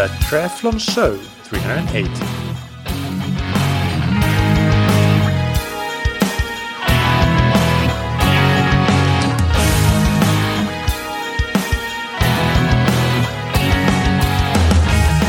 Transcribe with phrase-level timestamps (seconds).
[0.00, 2.06] That Triathlon Show 308.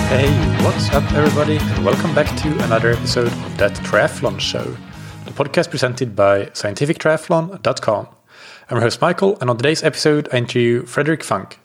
[0.07, 4.63] Hey, what's up, everybody, and welcome back to another episode of That Triathlon Show,
[5.25, 8.07] the podcast presented by scientifictriathlon.com.
[8.69, 11.59] I'm your host, Michael, and on today's episode, I interview Frederic Funk.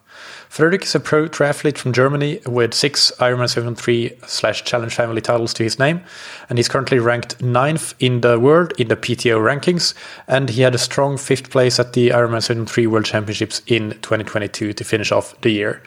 [0.56, 5.52] Frederic is a pro triathlete from Germany with six Ironman 70.3 slash Challenge Family titles
[5.52, 6.00] to his name,
[6.48, 9.92] and he's currently ranked ninth in the world in the PTO rankings,
[10.26, 14.72] and he had a strong fifth place at the Ironman 70.3 World Championships in 2022
[14.72, 15.82] to finish off the year.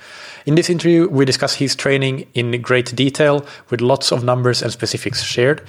[0.45, 4.71] In this interview, we discuss his training in great detail with lots of numbers and
[4.71, 5.67] specifics shared.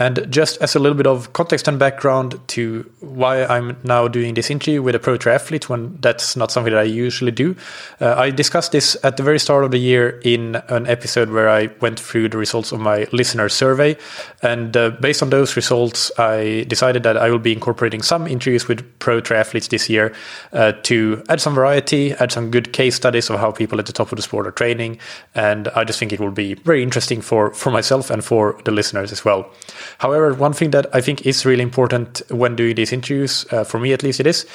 [0.00, 4.32] And just as a little bit of context and background to why I'm now doing
[4.32, 7.54] this interview with a pro triathlete when that's not something that I usually do,
[8.00, 11.50] uh, I discussed this at the very start of the year in an episode where
[11.50, 13.94] I went through the results of my listener survey.
[14.40, 18.68] And uh, based on those results, I decided that I will be incorporating some interviews
[18.68, 20.14] with pro triathletes this year
[20.54, 23.92] uh, to add some variety, add some good case studies of how people at the
[23.92, 24.98] top of the sport are training.
[25.34, 28.70] And I just think it will be very interesting for, for myself and for the
[28.70, 29.52] listeners as well.
[29.98, 33.78] However, one thing that I think is really important when doing these interviews, uh, for
[33.78, 34.46] me at least it is,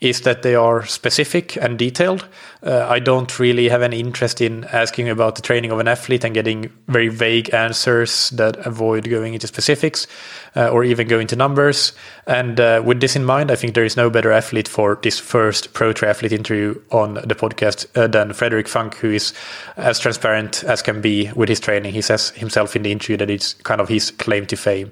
[0.00, 2.28] is that they are specific and detailed.
[2.62, 6.24] Uh, I don't really have any interest in asking about the training of an athlete
[6.24, 10.06] and getting very vague answers that avoid going into specifics
[10.56, 11.92] uh, or even go into numbers.
[12.26, 15.18] And uh, with this in mind, I think there is no better athlete for this
[15.18, 19.32] first pro triathlete interview on the podcast uh, than Frederic Funk, who is
[19.76, 21.92] as transparent as can be with his training.
[21.92, 24.90] He says himself in the interview that it's kind of his claim to fame.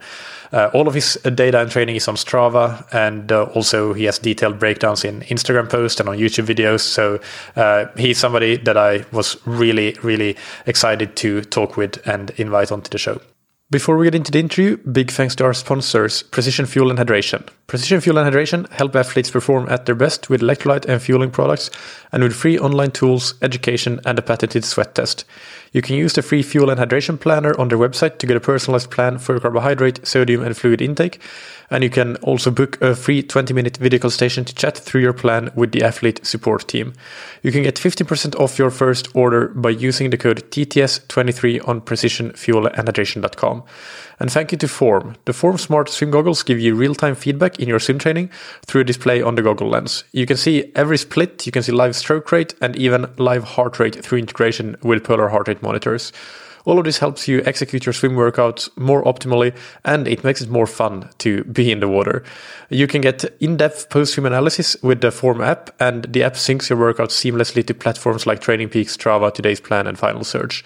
[0.52, 4.18] Uh, all of his data and training is on Strava, and uh, also he has
[4.18, 6.80] detailed breakdowns in Instagram posts and on YouTube videos.
[6.80, 7.20] So
[7.56, 10.36] uh, he's somebody that I was really, really
[10.66, 13.20] excited to talk with and invite onto the show.
[13.72, 17.48] Before we get into the interview, big thanks to our sponsors, Precision Fuel and Hydration.
[17.68, 21.70] Precision Fuel and Hydration help athletes perform at their best with electrolyte and fueling products
[22.12, 25.24] and with free online tools, education, and a patented sweat test.
[25.72, 28.40] You can use the free fuel and hydration planner on their website to get a
[28.40, 31.18] personalized plan for your carbohydrate, sodium, and fluid intake.
[31.72, 35.14] And you can also book a free 20 minute video consultation to chat through your
[35.14, 36.92] plan with the athlete support team.
[37.42, 43.62] You can get 15% off your first order by using the code TTS23 on precisionfuelandhydration.com.
[44.20, 45.16] And thank you to Form.
[45.24, 48.28] The Form Smart Swim goggles give you real time feedback in your swim training
[48.66, 50.04] through a display on the goggle lens.
[50.12, 53.78] You can see every split, you can see live stroke rate, and even live heart
[53.78, 56.12] rate through integration with Polar Heart Rate monitors.
[56.64, 60.50] All of this helps you execute your swim workouts more optimally and it makes it
[60.50, 62.22] more fun to be in the water.
[62.70, 66.34] You can get in depth post swim analysis with the Form app, and the app
[66.34, 70.64] syncs your workouts seamlessly to platforms like TrainingPeaks, Strava, Today's Plan, and Final Surge.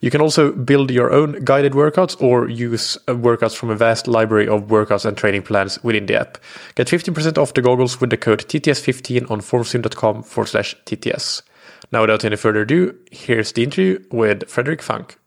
[0.00, 4.08] You can also build your own guided workouts or use uh, workouts from a vast
[4.08, 6.38] library of workouts and training plans within the app.
[6.74, 11.42] Get 15% off the goggles with the code TTS15 on formswim.com forward slash TTS.
[11.92, 15.18] Now, without any further ado, here's the interview with Frederic Funk.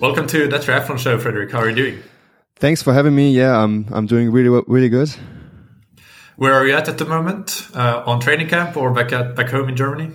[0.00, 1.50] Welcome to the Triathlon Show, Frederic.
[1.50, 2.02] How are you doing?
[2.54, 3.32] Thanks for having me.
[3.32, 5.10] Yeah, I'm I'm doing really really good.
[6.36, 7.66] Where are you at at the moment?
[7.74, 10.12] Uh, on training camp or back at back home in Germany?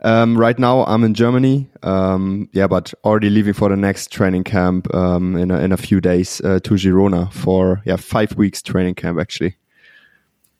[0.00, 1.68] Um, right now, I'm in Germany.
[1.82, 5.76] Um, yeah, but already leaving for the next training camp um, in a, in a
[5.76, 9.56] few days uh, to Girona for yeah five weeks training camp actually.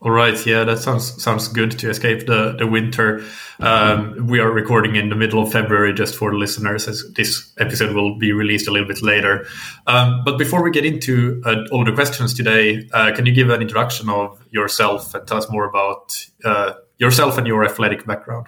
[0.01, 3.25] All right, yeah, that sounds sounds good to escape the the winter.
[3.59, 7.53] Um, we are recording in the middle of February, just for the listeners, as this
[7.59, 9.45] episode will be released a little bit later.
[9.89, 13.51] Um, but before we get into uh, all the questions today, uh, can you give
[13.51, 18.47] an introduction of yourself and tell us more about uh, yourself and your athletic background?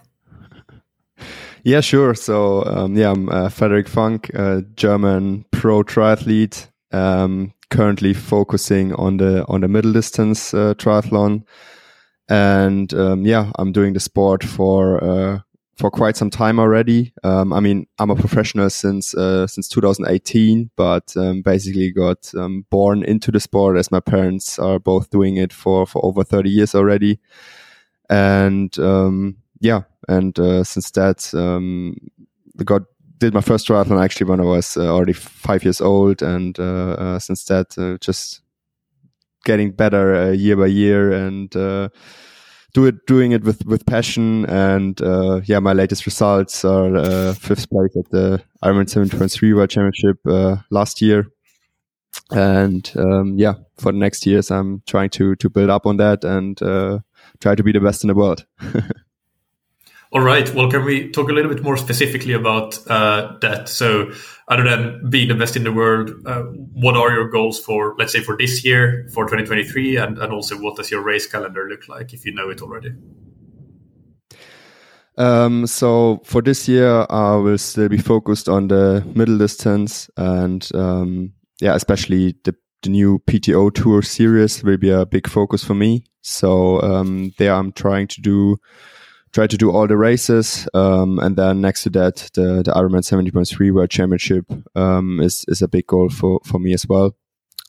[1.64, 2.14] Yeah, sure.
[2.14, 6.68] So, um, yeah, I'm uh, Frederic Funk, a German pro triathlete.
[6.92, 11.44] Um, currently focusing on the on the middle distance uh, triathlon,
[12.28, 15.40] and um, yeah, I'm doing the sport for uh,
[15.76, 17.12] for quite some time already.
[17.24, 22.66] Um, I mean, I'm a professional since uh, since 2018, but um, basically got um,
[22.70, 26.50] born into the sport as my parents are both doing it for for over 30
[26.50, 27.18] years already,
[28.10, 31.96] and um, yeah, and uh, since that, um,
[32.64, 32.82] got
[33.20, 36.92] did my first triathlon actually when I was uh, already five years old, and uh,
[36.92, 38.40] uh, since that, uh, just
[39.44, 41.90] getting better uh, year by year and uh,
[42.74, 44.46] do it doing it with with passion.
[44.46, 44.98] And
[45.46, 50.16] yeah, my latest results are fifth place at the Ironman 70.3 World Championship
[50.70, 51.26] last year.
[52.32, 56.24] And um, yeah, for the next years, I'm trying to to build up on that
[56.24, 56.58] and
[57.40, 58.46] try to be the best in the world.
[60.12, 60.52] All right.
[60.52, 63.68] Well, can we talk a little bit more specifically about uh, that?
[63.68, 64.12] So,
[64.48, 68.12] other than being the best in the world, uh, what are your goals for, let's
[68.12, 71.88] say, for this year, for 2023, and, and also what does your race calendar look
[71.88, 72.90] like if you know it already?
[75.16, 80.68] Um, so for this year, I will still be focused on the middle distance and
[80.74, 85.74] um, yeah, especially the, the new PTO Tour series will be a big focus for
[85.74, 86.04] me.
[86.22, 88.56] So um, there, I'm trying to do
[89.32, 90.68] try to do all the races.
[90.74, 95.62] Um, and then next to that, the, the Ironman 70.3 World Championship um, is, is
[95.62, 97.16] a big goal for, for me as well.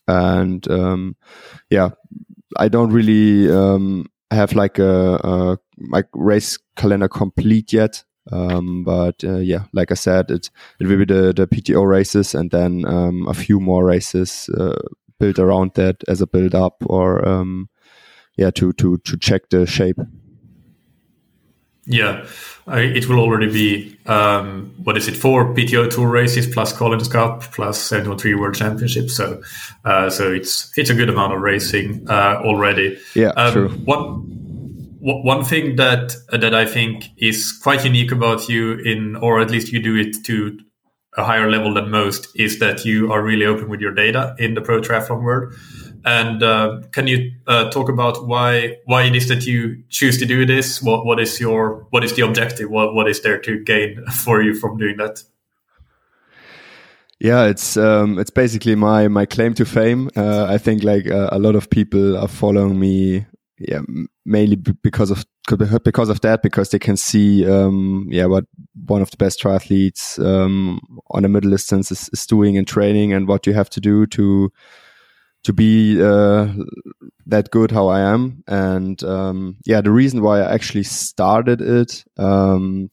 [0.08, 1.16] And um,
[1.70, 1.92] yeah,
[2.58, 8.04] I don't really um, have like a, a my race calendar complete yet.
[8.32, 10.50] Um, but uh, yeah, like I said, it
[10.80, 14.80] it will be the the PTO races and then um, a few more races uh,
[15.20, 17.70] built around that as a build up or um,
[18.38, 20.00] yeah to to to check the shape.
[21.92, 22.26] Yeah,
[22.68, 27.08] I, it will already be um, what is it four PTO Tour races plus Collins
[27.08, 29.10] Cup plus 70.3 World Championship.
[29.10, 29.42] So,
[29.84, 33.00] uh, so it's it's a good amount of racing uh, already.
[33.16, 33.70] Yeah, um, true.
[33.70, 34.42] One
[35.02, 39.72] one thing that that I think is quite unique about you in, or at least
[39.74, 40.60] you do it to
[41.18, 44.54] a higher level than most, is that you are really open with your data in
[44.54, 45.54] the pro triathlon world.
[46.06, 50.26] And uh, can you uh, talk about why why it is that you choose to
[50.26, 50.82] do this?
[50.82, 52.70] What what is your what is the objective?
[52.70, 55.24] What what is there to gain for you from doing that?
[57.20, 60.10] Yeah, it's um, it's basically my my claim to fame.
[60.16, 63.26] Uh, I think like uh, a lot of people are following me.
[63.60, 63.82] Yeah,
[64.26, 68.46] mainly because of because of that because they can see um, yeah what
[68.88, 70.80] one of the best triathletes um,
[71.12, 74.08] on a middle distance is, is doing in training and what you have to do
[74.08, 74.52] to
[75.44, 76.48] to be uh,
[77.26, 78.44] that good how I am.
[78.48, 82.92] And um, yeah, the reason why I actually started it um,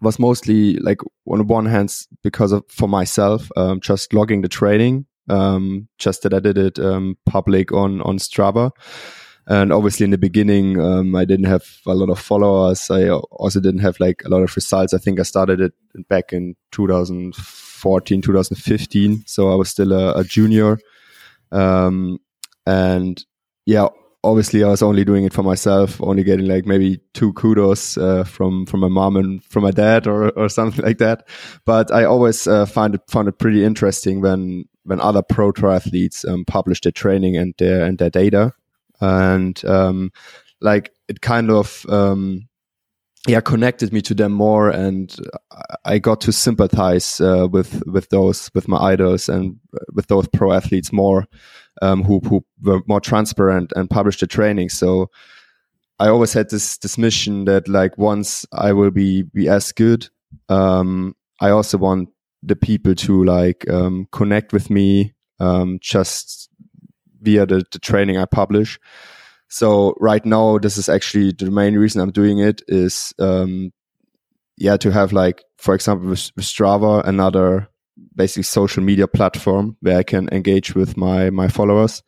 [0.00, 5.06] was mostly like on one hand because of for myself, um, just logging the training,
[5.28, 8.70] um, just that I did it um, public on on Strava.
[9.50, 12.90] And obviously, in the beginning, um, I didn't have a lot of followers.
[12.90, 14.92] I also didn't have like a lot of results.
[14.92, 15.72] I think I started it
[16.10, 19.22] back in 2014, 2015.
[19.26, 20.78] So I was still a, a junior.
[21.52, 22.18] Um,
[22.66, 23.24] and
[23.66, 23.88] yeah,
[24.24, 28.24] obviously I was only doing it for myself, only getting like maybe two kudos uh,
[28.24, 31.28] from from my mom and from my dad or or something like that.
[31.64, 36.28] But I always uh, find it found it pretty interesting when when other pro triathletes
[36.28, 38.52] um, publish their training and their and their data,
[39.00, 40.10] and um,
[40.60, 42.47] like it kind of um,
[43.26, 45.16] yeah connected me to them more and
[45.84, 49.56] i got to sympathize uh, with with those with my idols and
[49.92, 51.26] with those pro athletes more
[51.82, 54.68] um, who who were more transparent and published the training.
[54.68, 55.10] So
[56.00, 60.08] i always had this this mission that like once i will be be as good
[60.48, 62.08] um, i also want
[62.42, 66.48] the people to like um, connect with me um, just
[67.20, 68.78] via the, the training i publish
[69.48, 73.72] so right now, this is actually the main reason I'm doing it is, um,
[74.56, 77.68] yeah, to have like, for example, with, Strava, another
[78.14, 82.02] basically social media platform where I can engage with my, my followers.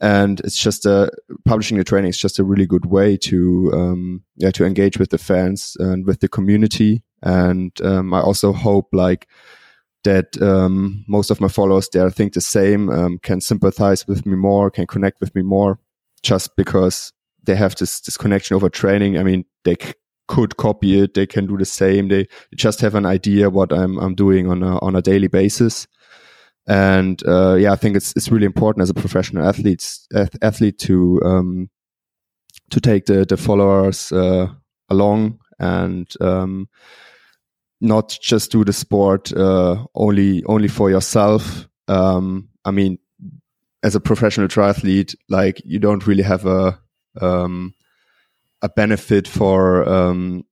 [0.00, 1.10] And it's just a
[1.44, 5.10] publishing the training is just a really good way to, um, yeah, to engage with
[5.10, 7.04] the fans and with the community.
[7.22, 9.28] And, um, I also hope like,
[10.04, 14.34] that um, most of my followers there think the same, um, can sympathize with me
[14.34, 15.78] more, can connect with me more
[16.22, 17.12] just because
[17.44, 19.18] they have this, this connection over training.
[19.18, 19.94] I mean, they c-
[20.28, 21.14] could copy it.
[21.14, 22.08] They can do the same.
[22.08, 25.86] They, just have an idea what I'm, I'm doing on a, on a daily basis.
[26.66, 29.98] And, uh, yeah, I think it's, it's really important as a professional athlete,
[30.40, 31.70] athlete to, um,
[32.70, 34.48] to take the, the followers, uh,
[34.88, 36.68] along and, um,
[37.80, 41.68] not just do the sport, uh, only, only for yourself.
[41.88, 42.98] Um, I mean,
[43.82, 46.78] as a professional triathlete, like you don't really have a
[47.20, 47.74] um,
[48.62, 50.44] a benefit for um,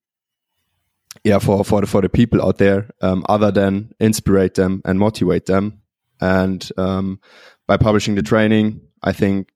[1.25, 4.99] yeah for for the for the people out there um, other than inspire them and
[4.99, 5.80] motivate them.
[6.20, 7.20] And um,
[7.66, 9.49] by publishing the training, I think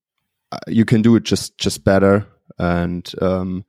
[0.52, 2.26] uh, you can do it just just better
[2.58, 3.64] and um,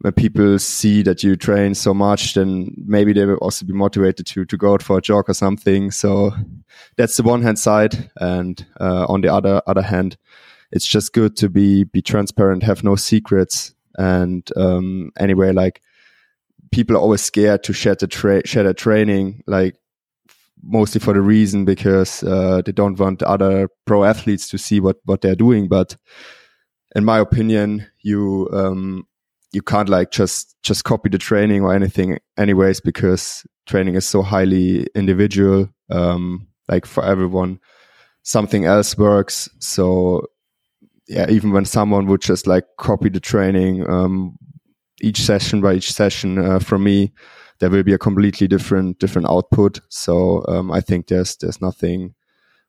[0.00, 4.26] when people see that you train so much, then maybe they will also be motivated
[4.26, 5.90] to to go out for a jog or something.
[5.90, 6.32] So
[6.96, 10.16] that's the one hand side, and uh, on the other other hand,
[10.70, 15.82] it's just good to be be transparent, have no secrets, and um, anyway, like
[16.70, 19.76] people are always scared to share the tra- share their training, like
[20.62, 24.98] mostly for the reason because uh, they don't want other pro athletes to see what
[25.06, 25.96] what they're doing, but
[26.94, 29.06] in my opinion, you um,
[29.58, 34.22] you can't like just just copy the training or anything anyways because training is so
[34.22, 37.58] highly individual um like for everyone.
[38.22, 39.48] Something else works.
[39.58, 40.22] So
[41.08, 44.36] yeah even when someone would just like copy the training um
[45.00, 47.12] each session by each session uh, from me
[47.58, 49.80] there will be a completely different different output.
[49.88, 52.14] So um, i think there's there's nothing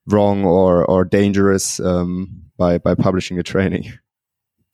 [0.08, 2.10] wrong or or dangerous um,
[2.58, 3.86] by by publishing a training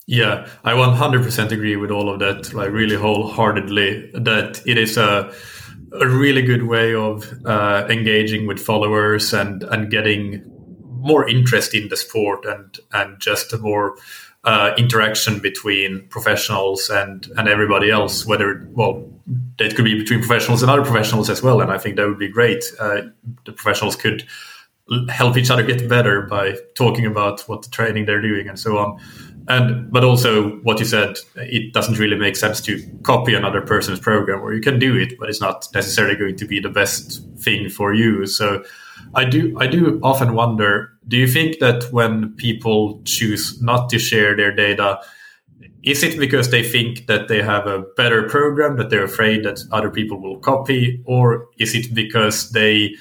[0.07, 5.33] yeah, I 100% agree with all of that, like really wholeheartedly, that it is a,
[5.91, 10.43] a really good way of uh, engaging with followers and, and getting
[10.83, 13.97] more interest in the sport and, and just a more
[14.43, 19.11] uh, interaction between professionals and, and everybody else, whether, well,
[19.57, 21.61] that could be between professionals and other professionals as well.
[21.61, 22.63] And I think that would be great.
[22.79, 23.01] Uh,
[23.45, 24.23] the professionals could
[25.09, 28.77] help each other get better by talking about what the training they're doing and so
[28.77, 28.99] on
[29.47, 33.99] and but also what you said it doesn't really make sense to copy another person's
[33.99, 37.21] program or you can do it but it's not necessarily going to be the best
[37.37, 38.25] thing for you.
[38.25, 38.63] So
[39.13, 43.99] i do i do often wonder do you think that when people choose not to
[43.99, 44.99] share their data
[45.83, 49.59] is it because they think that they have a better program that they're afraid that
[49.71, 52.95] other people will copy or is it because they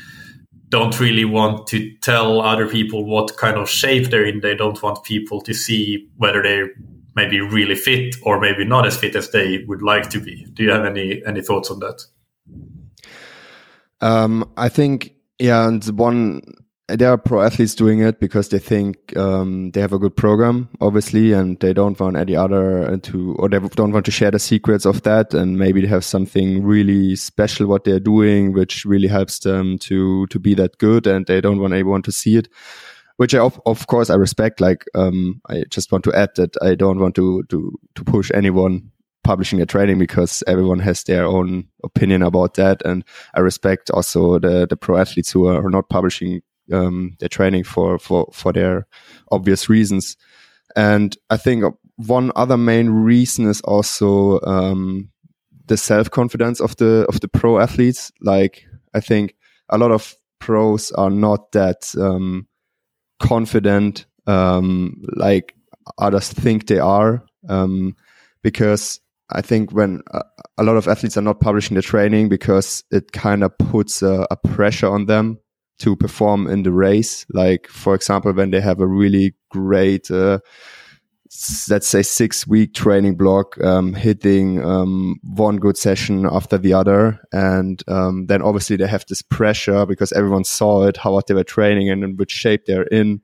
[0.69, 4.41] don't really want to tell other people what kind of shape they're in.
[4.41, 6.71] They don't want people to see whether they're
[7.15, 10.47] maybe really fit or maybe not as fit as they would like to be.
[10.53, 12.03] Do you have any any thoughts on that?
[14.01, 16.43] Um, I think yeah, and one
[16.89, 20.69] there are pro athletes doing it because they think um, they have a good program,
[20.81, 24.39] obviously, and they don't want any other to, or they don't want to share the
[24.39, 25.33] secrets of that.
[25.33, 30.27] And maybe they have something really special what they're doing, which really helps them to
[30.27, 32.49] to be that good, and they don't want anyone to see it.
[33.17, 34.61] Which I, of, of course, I respect.
[34.61, 38.31] Like, um, I just want to add that I don't want to to to push
[38.35, 38.91] anyone
[39.23, 44.39] publishing their training because everyone has their own opinion about that, and I respect also
[44.39, 48.87] the the pro athletes who are not publishing um, their training for for for their
[49.31, 50.17] obvious reasons.
[50.77, 51.65] And I think
[51.97, 55.11] one other main reason is also um,
[55.67, 58.13] the self confidence of the of the pro athletes.
[58.21, 59.35] Like I think
[59.69, 62.47] a lot of pros are not that um,
[63.21, 65.55] confident um, like
[65.99, 67.95] others think they are um,
[68.43, 70.03] because I think when
[70.59, 74.27] a, lot of athletes are not publishing their training because it kind of puts a
[74.45, 75.39] pressure on them
[75.79, 77.27] to perform in the race.
[77.31, 80.39] Like, for example, when they have a really great, uh,
[81.69, 87.21] let's say six week training block, um, hitting, um, one good session after the other.
[87.33, 91.45] And, um, then obviously they have this pressure because everyone saw it, how they were
[91.45, 93.21] training and in which shape they're in.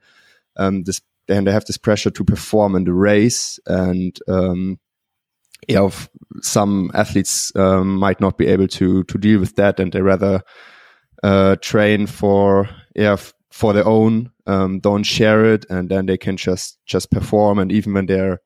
[0.57, 4.81] Um, this, and they have this pressure to perform in the race and, um,
[5.69, 5.89] yeah,
[6.43, 10.41] some athletes um, might not be able to to deal with that, and they rather
[11.23, 13.17] uh, train for yeah
[13.51, 17.59] for their own um, don't share it and then they can just just perform.
[17.59, 18.41] And even when they're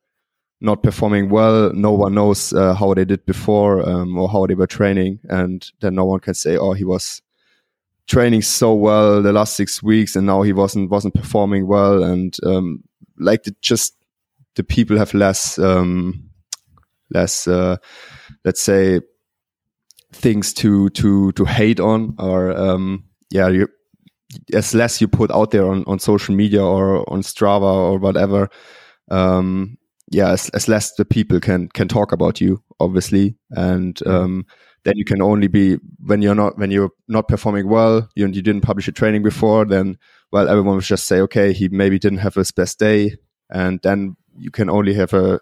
[0.61, 4.55] not performing well no one knows uh, how they did before um, or how they
[4.55, 5.21] were training.
[5.29, 7.23] And then no one can say oh he was
[8.07, 12.03] training so well the last six weeks and now he wasn't wasn't performing well.
[12.03, 12.83] And um,
[13.19, 13.95] like the, just
[14.57, 16.31] the people have less um,
[17.11, 17.77] less uh,
[18.45, 19.01] let's say
[20.15, 23.69] things to to to hate on or um, yeah you
[24.53, 28.49] as less you put out there on, on social media or on Strava or whatever,
[29.11, 29.77] um,
[30.11, 34.47] yeah, as, as less the people can can talk about you, obviously, and um,
[34.85, 38.37] then you can only be when you're not when you're not performing well, you and
[38.37, 39.97] you didn't publish a training before, then
[40.31, 43.17] well, everyone will just say, okay, he maybe didn't have his best day,
[43.51, 45.41] and then you can only have a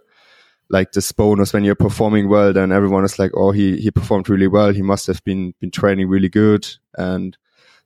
[0.73, 4.29] like this bonus when you're performing well, then everyone is like, oh, he he performed
[4.29, 4.73] really well.
[4.73, 7.37] He must have been been training really good, and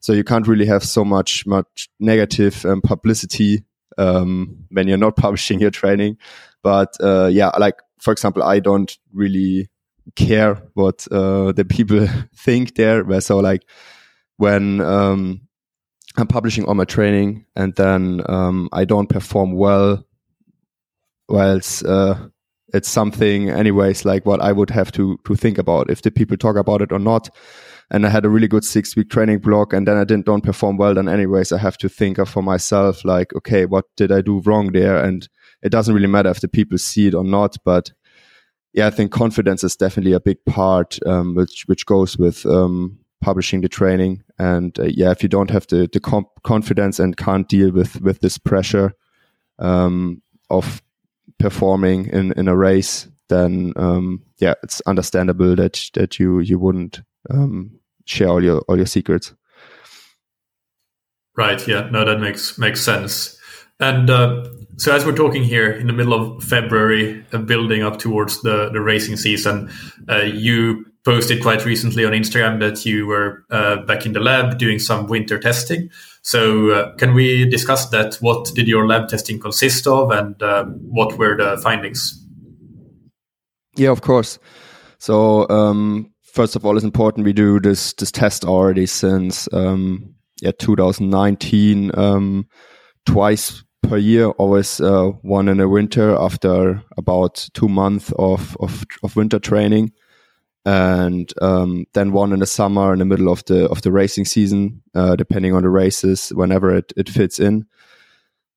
[0.00, 3.64] so you can't really have so much much negative um, publicity
[3.99, 6.16] um, when you're not publishing your training.
[6.62, 9.69] But uh, yeah, like for example, I don't really
[10.14, 13.21] care what uh, the people think there.
[13.21, 13.64] So like
[14.37, 15.40] when um,
[16.16, 20.05] I'm publishing all my training and then um, I don't perform well,
[21.28, 22.28] whilst uh,
[22.76, 26.37] it's something anyways like what i would have to to think about if the people
[26.37, 27.30] talk about it or not.
[27.90, 30.45] And i had a really good six week training block and then i didn't don't
[30.45, 31.52] perform well then anyways.
[31.52, 35.02] I have to think of for myself like okay what did i do wrong there?
[35.02, 35.28] And
[35.62, 37.92] it doesn't really matter if the people see it or not but
[38.73, 42.99] yeah i think confidence is definitely a big part um, which which goes with um,
[43.21, 44.23] publishing the training.
[44.38, 46.00] And uh, yeah if you don't have the the
[46.42, 48.92] confidence and can't deal with with this pressure
[49.59, 50.83] um, of
[51.38, 57.02] performing in, in a race, then um, yeah, it's understandable that that you you wouldn't
[57.30, 59.35] um, share all your all your secrets.
[61.37, 61.66] Right.
[61.68, 61.88] Yeah.
[61.90, 63.38] No, that makes makes sense.
[63.78, 64.47] And uh,
[64.78, 68.71] so, as we're talking here in the middle of February, uh, building up towards the
[68.71, 69.71] the racing season,
[70.09, 74.58] uh, you posted quite recently on Instagram that you were uh, back in the lab
[74.58, 75.88] doing some winter testing.
[76.22, 78.16] So, uh, can we discuss that?
[78.16, 82.20] What did your lab testing consist of, and uh, what were the findings?
[83.76, 84.40] Yeah, of course.
[84.98, 90.12] So, um, first of all, it's important we do this this test already since um,
[90.42, 92.48] yeah 2019 um,
[93.04, 98.84] twice per year always uh, one in the winter after about two months of, of,
[99.04, 99.92] of winter training
[100.66, 104.26] and um, then one in the summer in the middle of the of the racing
[104.26, 107.64] season uh, depending on the races whenever it, it fits in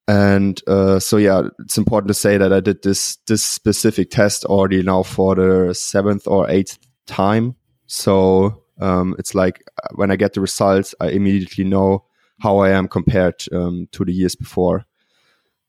[0.07, 4.43] and uh, so yeah it's important to say that i did this this specific test
[4.45, 10.15] already now for the seventh or eighth time so um, it's like uh, when I
[10.15, 12.05] get the results, I immediately know
[12.39, 14.85] how I am compared um, to the years before.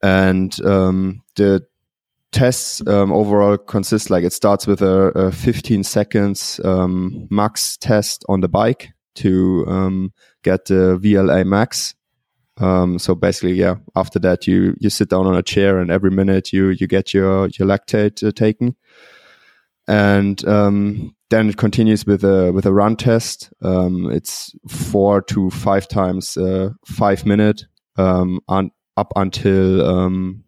[0.03, 1.67] And um, the
[2.33, 8.25] tests um, overall consist like it starts with a, a 15 seconds um, max test
[8.29, 11.95] on the bike to um, get the VLA max.
[12.59, 13.77] so basically, yeah.
[13.97, 17.13] After that, you you sit down on a chair, and every minute you you get
[17.15, 18.77] your your lactate uh, taken
[19.91, 23.53] and um, then it continues with a with a run test.
[23.61, 27.65] Um, it's four to five times uh, five minute
[27.97, 30.45] um, un- up until um,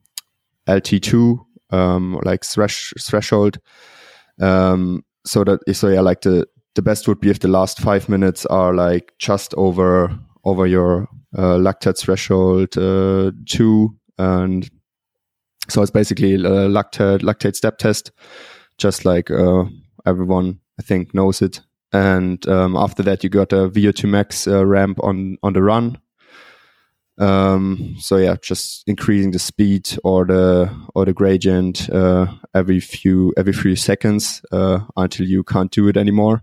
[0.69, 3.59] LT two um, like thresh- threshold.
[4.41, 8.09] Um, so that so yeah, like the the best would be if the last five
[8.09, 14.71] minutes are like just over over your uh, lactate threshold uh, two, and
[15.69, 18.13] so it's basically a lactate lactate step test
[18.79, 19.65] just like uh,
[20.07, 21.61] everyone I think knows it.
[21.93, 25.99] And um, after that, you got a VO2 max uh, ramp on on the run.
[27.23, 33.33] Um, so yeah, just increasing the speed or the or the gradient uh, every few
[33.37, 36.43] every few seconds uh, until you can't do it anymore.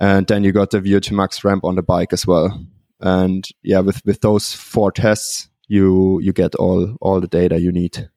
[0.00, 2.64] And then you got the VO2 max ramp on the bike as well.
[3.00, 7.70] And yeah, with with those four tests, you you get all all the data you
[7.70, 8.08] need.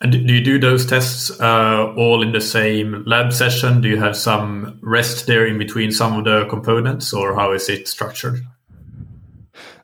[0.00, 3.80] And do you do those tests uh, all in the same lab session?
[3.80, 7.68] Do you have some rest there in between some of the components, or how is
[7.68, 8.40] it structured?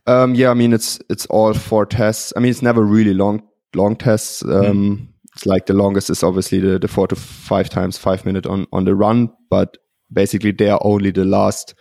[0.06, 2.32] Um, yeah, I mean it's it's all four tests.
[2.36, 3.42] I mean it's never really long
[3.74, 4.42] long tests.
[4.44, 5.06] Um, mm.
[5.34, 8.66] It's like the longest is obviously the, the four to five times five minute on
[8.72, 9.76] on the run, but
[10.12, 11.74] basically they are only the last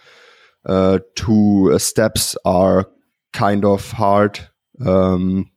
[0.66, 2.90] uh, two uh, steps are
[3.34, 4.40] kind of hard.
[4.86, 5.52] Um,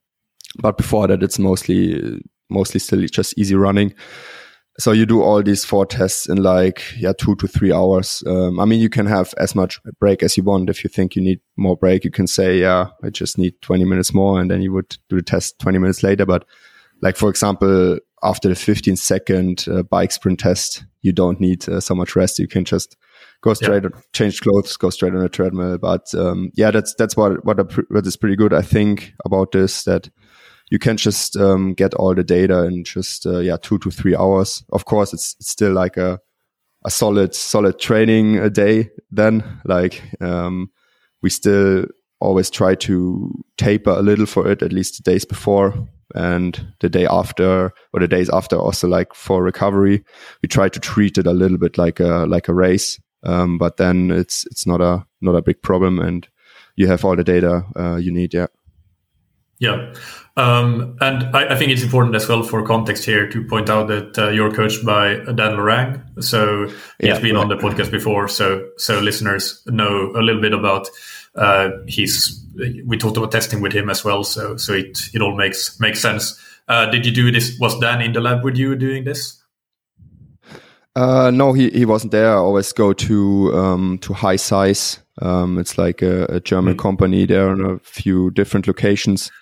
[0.61, 3.95] but before that, it's mostly mostly still just easy running.
[4.79, 8.23] So you do all these four tests in like yeah two to three hours.
[8.27, 10.71] Um, I mean, you can have as much break as you want.
[10.71, 13.85] If you think you need more break, you can say yeah, I just need twenty
[13.85, 16.25] minutes more, and then you would do the test twenty minutes later.
[16.25, 16.45] But
[17.03, 21.81] like for example, after the 15 second uh, bike sprint test, you don't need uh,
[21.81, 22.39] so much rest.
[22.39, 22.97] You can just
[23.41, 23.91] go straight, yeah.
[24.13, 25.79] change clothes, go straight on a treadmill.
[25.79, 27.59] But um, yeah, that's that's what what,
[27.91, 28.53] what is pretty good.
[28.53, 30.11] I think about this that
[30.71, 34.17] you can just um, get all the data in just uh, yeah two to three
[34.17, 34.65] hours.
[34.73, 36.21] Of course, it's, it's still like a
[36.85, 38.91] a solid solid training a day.
[39.11, 40.71] Then like um,
[41.23, 41.87] we still
[42.21, 46.89] always try to taper a little for it at least the days before and the
[46.89, 50.03] day after or the days after also like for recovery
[50.43, 53.77] we try to treat it a little bit like a like a race um, but
[53.77, 56.29] then it's it's not a not a big problem and
[56.77, 58.47] you have all the data uh, you need yeah
[59.59, 59.93] yeah.
[60.39, 63.89] Um, and I, I, think it's important as well for context here to point out
[63.89, 66.23] that uh, you're coached by Dan Lorang.
[66.23, 67.43] So he's yeah, been right.
[67.43, 68.29] on the podcast before.
[68.29, 70.89] So, so listeners know a little bit about,
[71.35, 72.41] uh, his,
[72.87, 74.23] we talked about testing with him as well.
[74.23, 76.41] So, so it, it all makes, makes sense.
[76.69, 77.59] Uh, did you do this?
[77.59, 79.43] Was Dan in the lab with you doing this?
[80.95, 82.31] Uh, no, he, he wasn't there.
[82.31, 85.01] I always go to, um, to HiSeis.
[85.21, 86.79] Um, it's like a, a German mm.
[86.79, 89.33] company there in a few different locations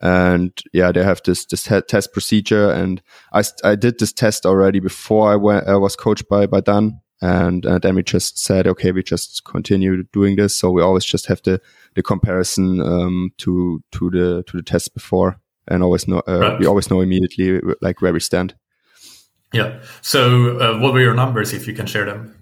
[0.00, 4.80] and yeah, they have this this test procedure, and I I did this test already
[4.80, 5.68] before I went.
[5.68, 9.44] I was coached by by Dan, and uh, then we just said, okay, we just
[9.44, 10.56] continue doing this.
[10.56, 11.60] So we always just have the
[11.94, 16.58] the comparison um, to to the to the test before, and always know uh, right.
[16.58, 18.54] we always know immediately like where we stand.
[19.52, 19.80] Yeah.
[20.00, 22.36] So uh, what were your numbers, if you can share them?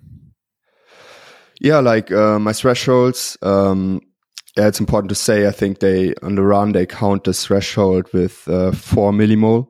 [1.60, 3.36] Yeah, like uh, my thresholds.
[3.42, 4.00] Um,
[4.58, 5.46] yeah, it's important to say.
[5.46, 9.68] I think they on the run they count the threshold with uh, four millimole.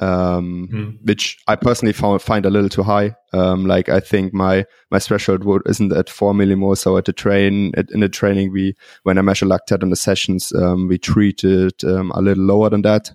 [0.00, 0.98] um, mm.
[1.08, 3.14] which I personally found, find a little too high.
[3.32, 6.76] Um, like I think my my threshold would, isn't at four millimole.
[6.76, 9.96] So at the train at, in the training, we when I measure lactate in the
[9.96, 13.12] sessions, um, we treat it um, a little lower than that.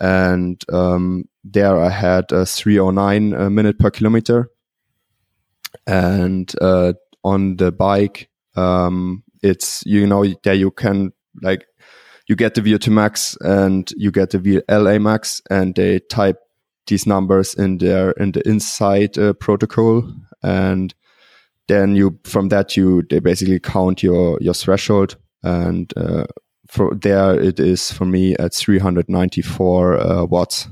[0.00, 4.50] And um, there I had a 309 uh, minute per kilometer,
[5.86, 11.64] and uh, on the bike, um, it's you know there you can like
[12.28, 16.38] you get the VO2 max and you get the VLA max, and they type
[16.86, 20.04] these numbers in their in the INSCYD uh, protocol,
[20.42, 20.94] and
[21.68, 26.24] then you from that you they basically count your your threshold, and uh,
[26.68, 30.68] for there it is for me at 394 uh, watts.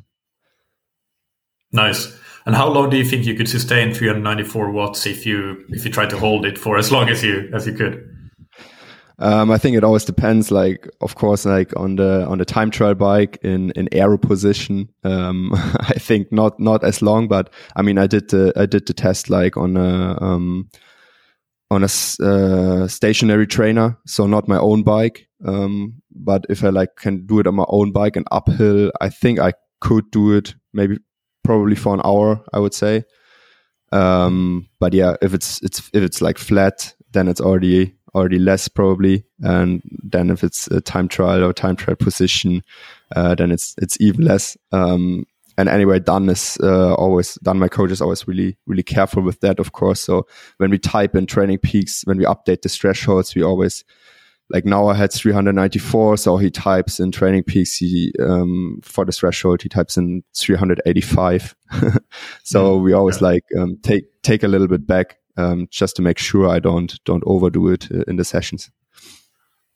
[1.72, 2.16] Nice.
[2.46, 5.90] And how long do you think you could sustain 394 watts if you if you
[5.90, 8.17] try to hold it for as long as you as you could?
[9.20, 10.50] Um, I think it always depends.
[10.50, 14.88] Like, of course, like on the on the time trial bike in in aero position,
[15.02, 17.26] um, I think not not as long.
[17.26, 20.70] But I mean, I did the I did the test like on a um,
[21.70, 21.88] on a
[22.24, 25.28] uh, stationary trainer, so not my own bike.
[25.44, 29.08] Um, but if I like can do it on my own bike and uphill, I
[29.08, 30.98] think I could do it maybe
[31.42, 32.44] probably for an hour.
[32.52, 33.04] I would say.
[33.90, 38.68] Um, but yeah, if it's it's if it's like flat, then it's already already less
[38.68, 39.24] probably.
[39.40, 42.62] And then if it's a time trial or time trial position,
[43.14, 44.56] uh, then it's it's even less.
[44.72, 47.58] Um, and anyway, Dan is uh, always Dan.
[47.58, 50.00] My coach is always really really careful with that, of course.
[50.00, 50.26] So
[50.58, 53.84] when we type in TrainingPeaks, when we update the thresholds, we always
[54.50, 57.76] like now I had 394, so he types in TrainingPeaks.
[57.76, 61.56] He um, for the threshold he types in 385.
[62.44, 63.28] so mm, we always yeah.
[63.28, 67.02] like um, take take a little bit back um, just to make sure I don't
[67.04, 68.70] don't overdo it uh, in the sessions.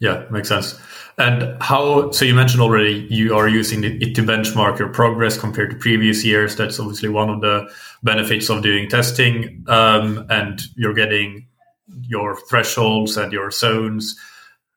[0.01, 0.81] Yeah, makes sense.
[1.17, 2.11] And how?
[2.11, 6.25] So you mentioned already you are using it to benchmark your progress compared to previous
[6.25, 6.57] years.
[6.57, 7.73] That's obviously one of the
[8.03, 11.47] benefits of doing testing, um, and you're getting
[12.09, 14.19] your thresholds and your zones,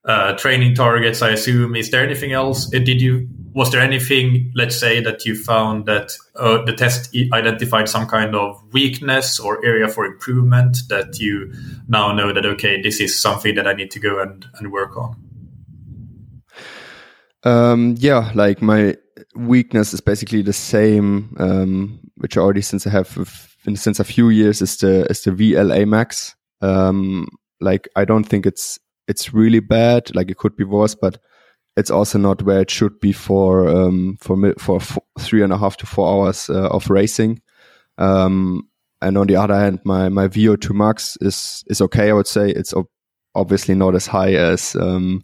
[0.05, 1.21] uh, training targets.
[1.21, 1.75] I assume.
[1.75, 2.67] Is there anything else?
[2.73, 7.15] Uh, did you was there anything, let's say, that you found that uh, the test
[7.31, 11.53] identified some kind of weakness or area for improvement that you
[11.87, 14.97] now know that, okay, this is something that I need to go and, and work
[14.97, 15.15] on?
[17.43, 18.97] Um, yeah, like my
[19.35, 24.29] weakness is basically the same, um, which already since I have in since a few
[24.29, 26.35] years is the is the VLA max.
[26.61, 27.27] Um,
[27.61, 30.15] like I don't think it's it's really bad.
[30.15, 31.19] Like it could be worse, but
[31.77, 34.79] it's also not where it should be for um, for for
[35.19, 37.41] three and a half to four hours uh, of racing.
[37.97, 38.69] Um,
[39.01, 42.09] and on the other hand, my my VO2 max is is okay.
[42.09, 42.73] I would say it's
[43.33, 45.23] obviously not as high as um,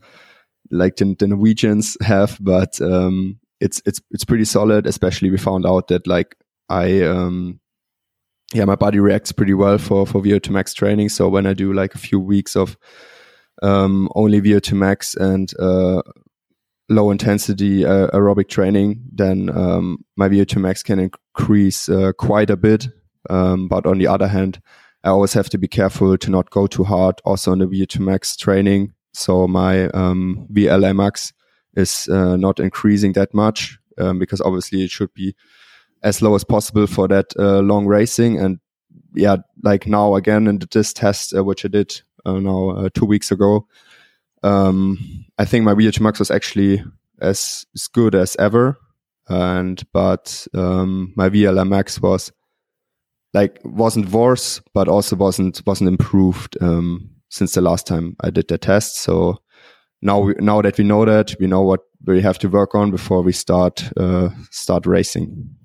[0.70, 4.86] like the, the, Norwegians have, but um, it's it's it's pretty solid.
[4.86, 6.36] Especially we found out that like
[6.68, 7.60] I um,
[8.54, 11.10] yeah my body reacts pretty well for for VO2 max training.
[11.10, 12.78] So when I do like a few weeks of
[13.62, 16.02] um, only VO2 max and uh,
[16.90, 22.58] low intensity uh, aerobic training, then um, my VO2 max can increase uh, quite a
[22.58, 22.88] bit.
[23.30, 24.62] Um, but on the other hand,
[25.04, 28.00] I always have to be careful to not go too hard also on the VO2
[28.00, 28.94] max training.
[29.14, 31.34] So my um, VLA max
[31.76, 35.36] is uh, not increasing that much um, because obviously it should be
[36.04, 38.40] as low as possible for that uh, long racing.
[38.40, 38.60] And
[39.14, 43.68] yeah, like now again in this test, uh, which I did now two weeks ago,
[44.44, 46.84] um, I think my VO2 max was actually
[47.20, 48.78] as, as good as ever.
[49.28, 52.32] And, but, um, my VLA max was
[53.34, 58.50] like, wasn't worse, but also wasn't, wasn't improved, um, since the last time I did
[58.50, 58.98] the test.
[58.98, 59.38] So
[60.02, 62.92] now, we, now that we know that, we know what we have to work on
[62.92, 65.56] before we start, uh, start racing.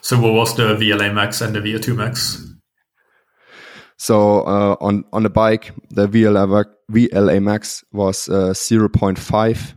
[0.00, 2.55] So what was the VLA max and the VO2 max?
[3.96, 9.74] So uh, on on the bike, the VLA VLA max was uh, 0.5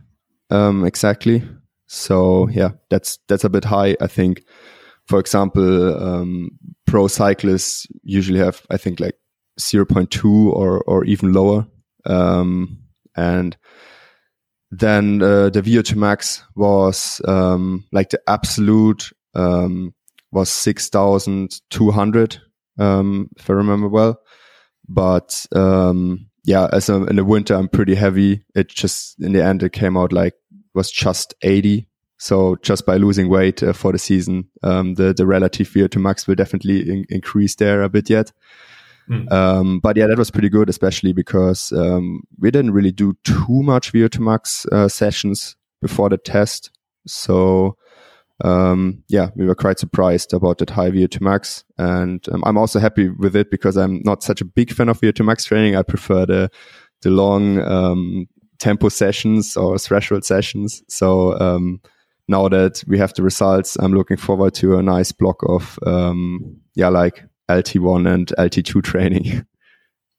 [0.50, 1.42] um, exactly.
[1.86, 3.96] So yeah, that's that's a bit high.
[4.00, 4.44] I think.
[5.06, 6.50] For example, um,
[6.86, 9.16] pro cyclists usually have I think like
[9.58, 11.66] 0.2 or or even lower.
[12.06, 12.78] Um,
[13.16, 13.56] and
[14.70, 19.94] then uh, the VO2 max was um, like the absolute um,
[20.30, 22.40] was 6,200
[22.80, 24.20] um, if I remember well.
[24.88, 28.44] But um, yeah, as a, in the winter, I'm pretty heavy.
[28.54, 30.34] It just in the end, it came out like
[30.74, 31.86] was just 80.
[32.18, 36.26] So just by losing weight uh, for the season, um, the the relative VO2 max
[36.26, 38.32] will definitely in- increase there a bit yet.
[39.08, 39.30] Mm.
[39.32, 43.62] Um, but yeah, that was pretty good, especially because um, we didn't really do too
[43.62, 46.70] much VO2 max uh, sessions before the test.
[47.06, 47.76] So
[48.44, 51.64] um, yeah, we were quite surprised about that high VO2 max.
[51.78, 55.00] And um, I'm also happy with it because I'm not such a big fan of
[55.00, 55.76] VO2 max training.
[55.76, 56.50] I prefer the,
[57.02, 58.26] the long, um,
[58.58, 60.82] tempo sessions or threshold sessions.
[60.88, 61.80] So, um,
[62.28, 66.60] now that we have the results, I'm looking forward to a nice block of, um,
[66.76, 69.44] yeah, like LT1 and LT2 training.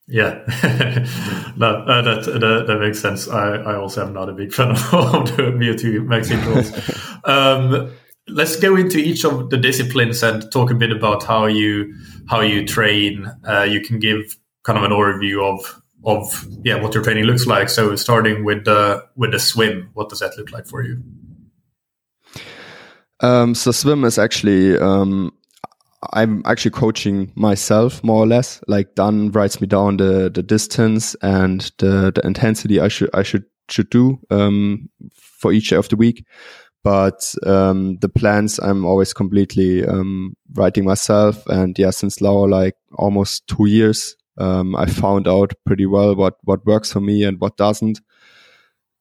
[0.08, 0.44] Yeah,
[1.56, 3.30] no, uh, that, that, that makes sense.
[3.30, 6.72] I, I also am not a big fan of the VO2 max intervals.
[7.24, 7.92] um,
[8.28, 11.94] let's go into each of the disciplines and talk a bit about how you
[12.30, 13.32] how you train.
[13.48, 17.46] Uh, you can give kind of an overview of of yeah what your training looks
[17.46, 17.70] like.
[17.70, 21.02] So starting with the with the swim, what does that look like for you?
[23.20, 25.32] Um, so swim is actually um,
[26.14, 28.62] I'm actually coaching myself more or less.
[28.68, 33.24] Like Dan writes me down the the distance and the the intensity I should I
[33.24, 36.26] should should do um, for each day of the week
[36.84, 41.46] but um, the plans I'm always completely um, writing myself.
[41.48, 46.38] And yeah, since now like almost two years, um, I found out pretty well what
[46.44, 48.02] what works for me and what doesn't.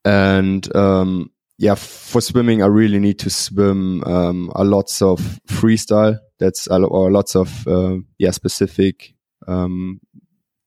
[0.05, 6.19] And um, yeah, for swimming, I really need to swim um, a lots of freestyle.
[6.39, 9.15] That's or lots of uh, yeah specific
[9.47, 10.01] um,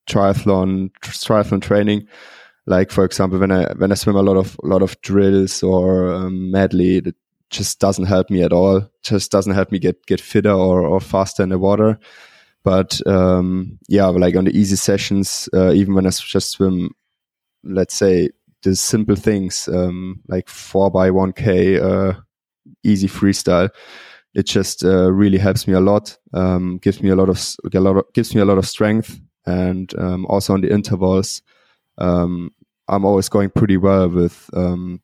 [0.08, 2.08] triathlon triathlon training
[2.65, 6.13] like for example when i when i swim a lot of lot of drills or
[6.13, 7.15] um, medley it
[7.54, 8.89] just doesn't help me at all.
[9.04, 11.97] Just doesn't help me get get fitter or, or faster in the water.
[12.63, 16.91] But um, yeah like on the easy sessions uh, even when i just swim
[17.65, 18.30] let's say
[18.63, 22.19] the simple things um, like 4 by 1k uh,
[22.84, 23.69] easy freestyle
[24.34, 27.38] it just uh, really helps me a lot um, gives me a lot of
[27.73, 29.19] a lot of, gives me a lot of strength.
[29.45, 31.41] And um, also on the intervals
[31.98, 32.52] um,
[32.88, 35.02] I'm always going pretty well with um,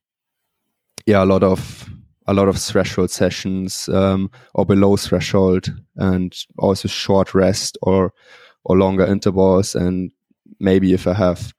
[1.06, 1.90] yeah a lot of
[2.28, 8.14] a lot of threshold sessions um, or below threshold and also short rest or
[8.64, 9.74] or longer intervals.
[9.74, 10.12] And
[10.60, 11.54] maybe if I have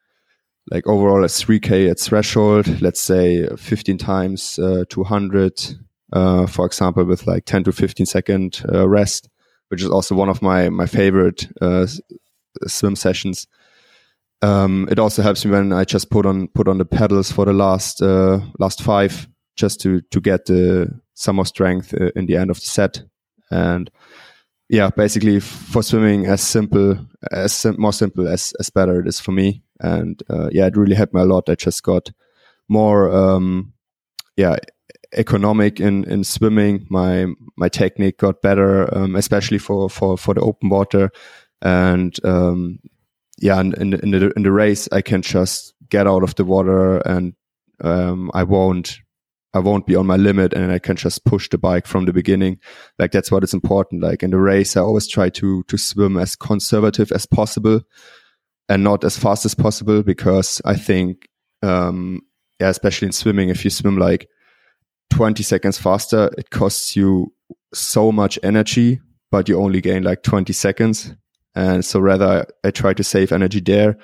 [0.70, 5.76] like overall a 3k at threshold let's say 15 times uh, 200
[6.12, 9.28] uh, for example with like 10 to 15 second uh, rest
[9.68, 11.86] which is also one of my my favorite uh,
[12.66, 13.48] swim sessions
[14.42, 17.44] um, it also helps me when I just put on put on the pedals for
[17.44, 20.48] the last uh, last five, just to to get
[21.14, 23.02] some more strength uh, in the end of the set.
[23.50, 23.90] And
[24.68, 29.20] yeah, basically for swimming, as simple as sim more simple as as better it is
[29.20, 29.62] for me.
[29.80, 31.48] And uh, yeah, it really helped me a lot.
[31.48, 32.10] I just got
[32.68, 33.72] more um,
[34.36, 34.56] yeah
[35.12, 36.86] economic in in swimming.
[36.88, 37.26] My
[37.56, 41.10] my technique got better, um, especially for for for the open water.
[41.62, 42.78] And um,
[43.40, 46.44] yeah, in, in, in, the in the race, I can just get out of the
[46.44, 47.34] water and
[47.82, 48.98] um, I won't
[49.52, 52.12] I won't be on my limit and I can just push the bike from the
[52.12, 52.58] beginning.
[52.98, 54.02] Like that's what is important.
[54.02, 57.80] Like in the race, I always try to to swim as conservative as possible
[58.68, 61.28] and not as fast as possible because I think
[61.62, 62.20] um
[62.60, 64.28] yeah, especially in swimming, if you swim like
[65.10, 67.32] 20 seconds faster, it costs you
[67.72, 69.00] so much energy,
[69.30, 71.14] but you only gain like 20 seconds.
[71.54, 73.98] And so rather I try to save energy there.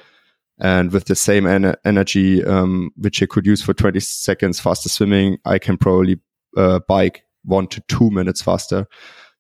[0.59, 4.89] And with the same en energy, um, which I could use for 20 seconds faster
[4.89, 6.19] swimming, I can probably
[6.57, 8.87] uh, bike one to two minutes faster.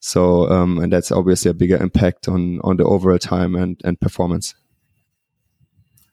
[0.01, 3.99] So, um, and that's obviously a bigger impact on, on the overall time and, and
[3.99, 4.55] performance.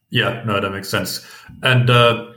[0.10, 1.26] Yeah, no, that makes sense.
[1.64, 2.28] And uh,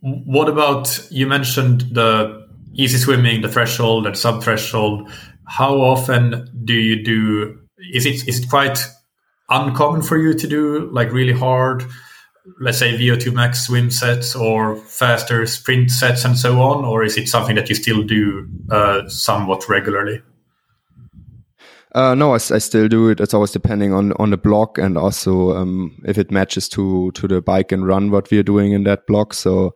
[0.00, 5.10] what about you mentioned the easy swimming, the threshold and sub threshold?
[5.48, 8.78] How often do you do is it is it quite
[9.48, 11.84] uncommon for you to do like really hard
[12.60, 17.16] let's say VO2 max swim sets or faster sprint sets and so on, or is
[17.16, 20.22] it something that you still do uh, somewhat regularly?
[21.94, 23.20] Uh, no, I, I, still do it.
[23.20, 27.26] It's always depending on on the block and also um, if it matches to to
[27.26, 29.32] the bike and run what we are doing in that block.
[29.32, 29.74] So,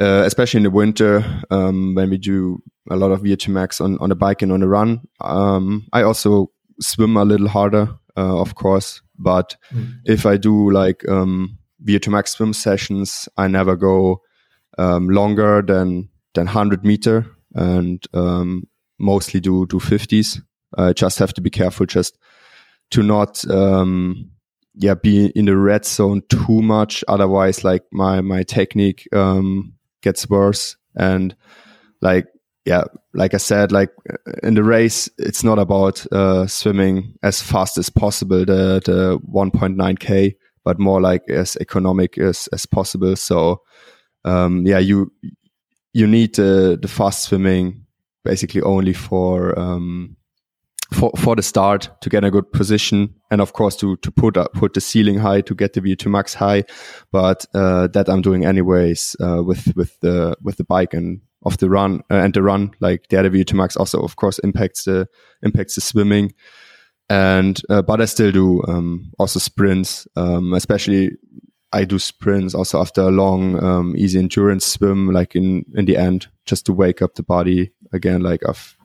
[0.00, 3.98] uh, especially in the winter um, when we do a lot of VO2 max on
[3.98, 8.40] on the bike and on the run, um, I also swim a little harder, uh,
[8.40, 9.02] of course.
[9.18, 9.94] But mm.
[10.04, 14.22] if I do like um, VO2 max swim sessions, I never go
[14.78, 18.64] um, longer than than 100 meter and um,
[18.98, 20.40] mostly do do 50s.
[20.76, 22.18] I just have to be careful just
[22.90, 24.30] to not um,
[24.74, 27.04] yeah be in the red zone too much.
[27.08, 31.36] Otherwise, like my my technique um, gets worse and
[32.00, 32.26] like
[32.64, 37.42] yeah, like I said, like uh, in the race, it's not about uh, swimming as
[37.42, 43.16] fast as possible, the the 1.9k, but more like as economic as as possible.
[43.16, 43.60] So,
[44.24, 45.12] um, yeah, you
[45.92, 47.84] you need the the fast swimming
[48.24, 50.16] basically only for um,
[50.92, 54.38] for for the start to get a good position, and of course to to put
[54.38, 56.64] up, put the ceiling high to get the VO2 max high.
[57.12, 61.58] But uh, that I'm doing anyways uh, with with the with the bike and of
[61.58, 64.84] the run uh, and the run like the other VO2 max also of course impacts
[64.84, 65.08] the
[65.42, 66.32] impacts the swimming.
[67.10, 71.10] And uh, but I still do um, also sprints, um, especially
[71.74, 75.96] I do sprints also after a long, um, easy endurance swim, like in, in the
[75.96, 78.22] end, just to wake up the body again.
[78.22, 78.78] Like I've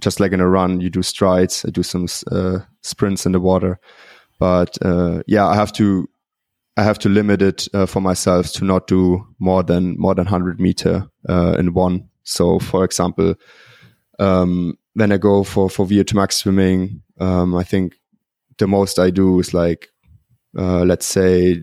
[0.00, 3.38] just like in a run, you do strides, I do some, uh, sprints in the
[3.38, 3.78] water.
[4.40, 6.08] But, uh, yeah, I have to,
[6.76, 10.24] I have to limit it uh, for myself to not do more than, more than
[10.24, 12.08] 100 meter, uh, in one.
[12.24, 13.34] So for example,
[14.18, 17.94] um, when I go for, for VO2 max swimming, um, I think
[18.58, 19.88] the most I do is like,
[20.58, 21.62] uh, let's say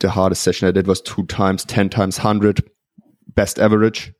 [0.00, 2.68] the hardest session I did was two times, 10 times 100
[3.34, 4.12] best average.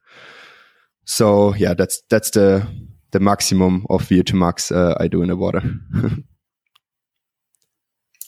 [1.05, 2.67] So yeah, that's, that's the,
[3.11, 5.63] the maximum of VO2 max uh, I do in the water.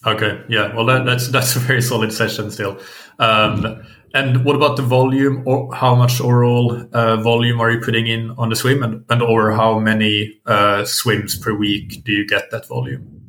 [0.06, 0.42] okay.
[0.48, 0.74] Yeah.
[0.74, 2.80] Well, that, that's, that's a very solid session still.
[3.18, 3.82] Um,
[4.14, 8.30] and what about the volume or how much overall uh, volume are you putting in
[8.32, 12.50] on the swim and, and or how many uh, swims per week do you get
[12.50, 13.20] that volume?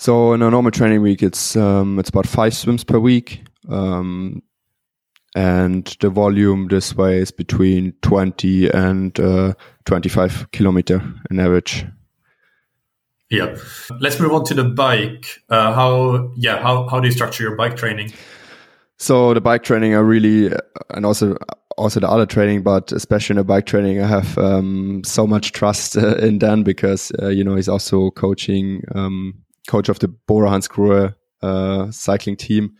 [0.00, 4.40] So in a normal training week, it's um, it's about five swims per week, um,
[5.34, 9.54] and the volume this way is between twenty and uh,
[9.86, 11.02] twenty-five kilometer
[11.32, 11.84] in average.
[13.30, 13.56] Yeah,
[14.00, 15.26] let's move on to the bike.
[15.50, 18.12] Uh, how yeah how how do you structure your bike training?
[18.96, 20.50] So the bike training, I really
[20.90, 21.36] and also
[21.76, 25.52] also the other training, but especially in the bike training, I have um, so much
[25.52, 29.34] trust uh, in Dan because uh, you know he's also coaching um,
[29.68, 32.72] coach of the Bora Hansgrohe uh, cycling team.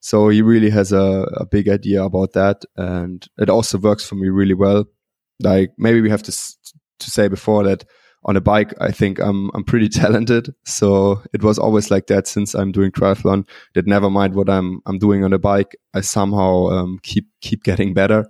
[0.00, 4.16] So he really has a, a, big idea about that, and it also works for
[4.16, 4.84] me really well.
[5.40, 7.84] Like maybe we have to to say before that
[8.24, 10.54] on a bike, I think I'm I'm pretty talented.
[10.64, 13.46] So it was always like that since I'm doing triathlon.
[13.74, 17.64] That never mind what I'm I'm doing on a bike, I somehow um, keep keep
[17.64, 18.26] getting better.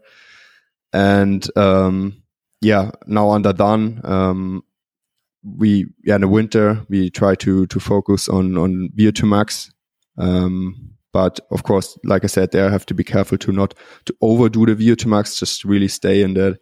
[0.93, 2.23] And um,
[2.61, 4.63] yeah, now under Dan, um,
[5.43, 9.73] we yeah in the winter we try to to focus on on VO2 max.
[10.19, 13.75] Um, but of course, like I said, there I have to be careful to not
[14.07, 15.39] to overdo the VO2 max.
[15.39, 16.59] Just really stay in that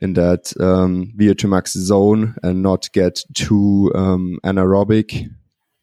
[0.00, 5.28] in that um, VO2 max zone and not get too um, anaerobic.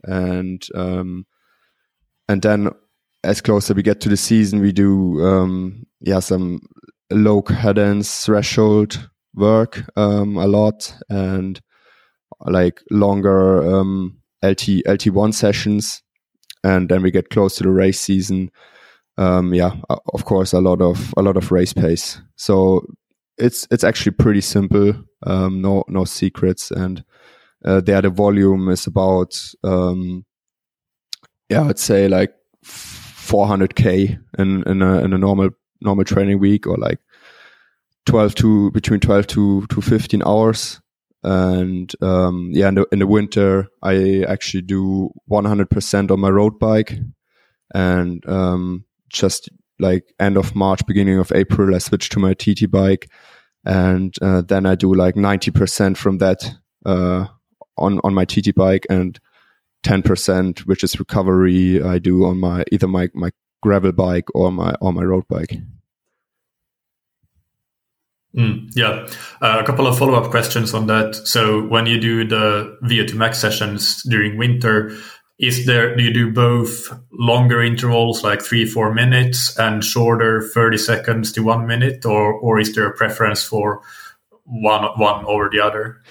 [0.03, 1.25] And um,
[2.27, 2.69] and then
[3.23, 6.61] as closer we get to the season, we do um, yeah some
[7.11, 11.59] low cadence threshold work um, a lot and
[12.45, 16.03] like longer um, LT LT1 sessions,
[16.63, 18.51] and then we get close to the race season.
[19.17, 19.75] Yeah,
[20.13, 22.21] of course, a lot of a lot of race pace.
[22.35, 22.85] So
[23.37, 24.93] it's it's actually pretty simple.
[25.25, 27.03] Um, no no secrets, and
[27.63, 30.25] uh, there the volume is about um,
[31.49, 35.49] yeah, I'd say like 400k in in a, in a normal
[35.81, 36.99] normal training week, or like
[38.05, 40.81] 12 to between 12 to to 15 hours
[41.25, 46.59] and um, yeah, in the, in the winter, I actually do 100% on my road
[46.59, 46.99] bike.
[47.73, 52.69] And um, just like end of March, beginning of April, I switch to my TT
[52.69, 53.09] bike.
[53.65, 56.49] And uh, then I do like 90% from that
[56.85, 57.25] uh,
[57.77, 59.19] on, on my TT bike and
[59.83, 64.75] 10%, which is recovery, I do on my either my, my gravel bike or my
[64.79, 65.57] or my road bike.
[68.35, 69.07] Mm, yeah,
[69.41, 71.15] uh, a couple of follow up questions on that.
[71.15, 74.91] So, when you do the VO2 max sessions during winter,
[75.37, 80.77] is there do you do both longer intervals like three four minutes and shorter 30
[80.77, 83.81] seconds to one minute or or is there a preference for
[84.43, 86.01] one one over the other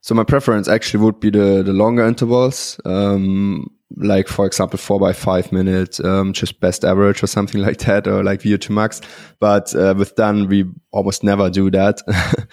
[0.00, 4.98] so my preference actually would be the the longer intervals um, like for example four
[4.98, 9.00] by five minutes, um, just best average or something like that, or like VO2 max.
[9.38, 12.00] But uh, with Dan, we almost never do that.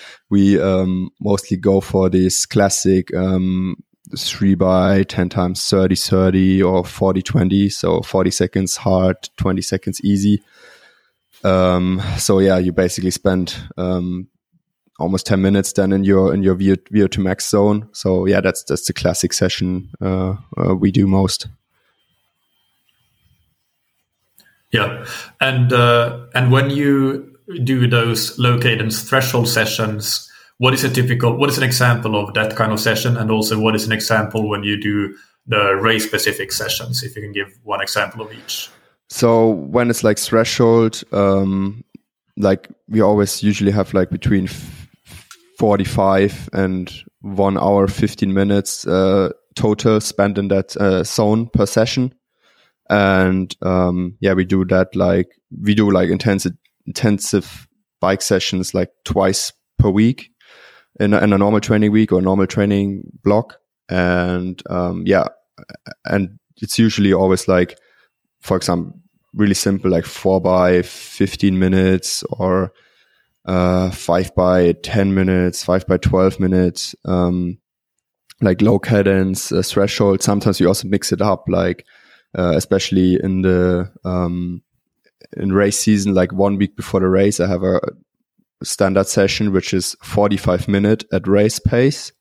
[0.30, 3.76] we um, mostly go for this classic um,
[4.18, 7.70] three by 10 times 30 30 or 40 20.
[7.70, 10.42] So 40 seconds hard, 20 seconds easy.
[11.44, 14.28] Um, so yeah, you basically spend um,
[15.00, 17.88] almost 10 minutes then in your in your VO, VO2 max zone.
[17.94, 21.48] So yeah, that's that's the classic session uh, uh, we do most.
[24.72, 25.06] Yeah,
[25.42, 30.29] and uh, and when you do those low cadence threshold sessions,
[30.60, 31.36] what is a typical?
[31.36, 33.18] What is an example of that kind of session?
[33.18, 35.16] And also, what is an example when you do
[35.48, 37.02] the race specific sessions?
[37.02, 38.70] If you can give one example of each.
[39.08, 41.84] So when it's like threshold, um,
[42.38, 44.50] like we always usually have like between
[45.58, 52.14] 45 and one hour, 15 minutes, uh, total spent in that, uh, zone per session.
[52.90, 55.30] And, um, yeah, we do that like,
[55.62, 56.54] we do like intensive,
[56.86, 57.68] intensive
[58.02, 60.32] bike sessions like twice per week
[61.00, 63.60] in a, in a normal training week or normal training block.
[63.88, 65.28] And, um, yeah,
[66.06, 67.80] and it's usually always like,
[68.42, 69.00] for example,
[69.34, 72.74] really simple, like four by 15 minutes or,
[73.46, 77.58] uh, five by 10 minutes, five by 12 minutes, um,
[78.42, 80.22] like low cadence, uh, threshold.
[80.22, 81.86] Sometimes we also mix it up, like,
[82.38, 84.62] uh, especially in the, um,
[85.38, 87.80] in race season, like one week before the race, I have a
[88.64, 92.12] standard session, which is 45 minute at race pace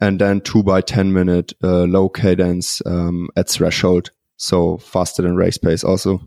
[0.00, 4.10] and then two by 10 minute uh, low cadence um, at threshold.
[4.36, 6.20] So faster than race pace also.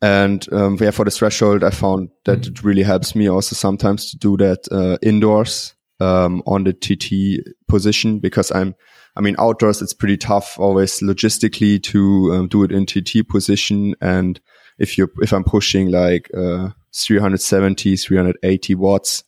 [0.00, 4.10] And um, yeah, for the threshold, I found that it really helps me also sometimes
[4.10, 8.74] to do that uh, indoors um, on the TT position because I'm,
[9.16, 13.94] I mean, outdoors it's pretty tough always logistically to um, do it in TT position.
[14.00, 14.40] And
[14.78, 19.24] if you if I'm pushing like uh, 370, 380 watts,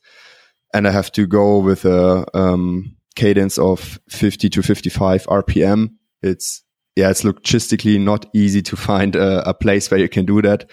[0.73, 5.91] and I have to go with a um, cadence of 50 to 55 RPM,
[6.23, 6.63] it's
[6.97, 10.69] yeah, it's logistically not easy to find a, a place where you can do that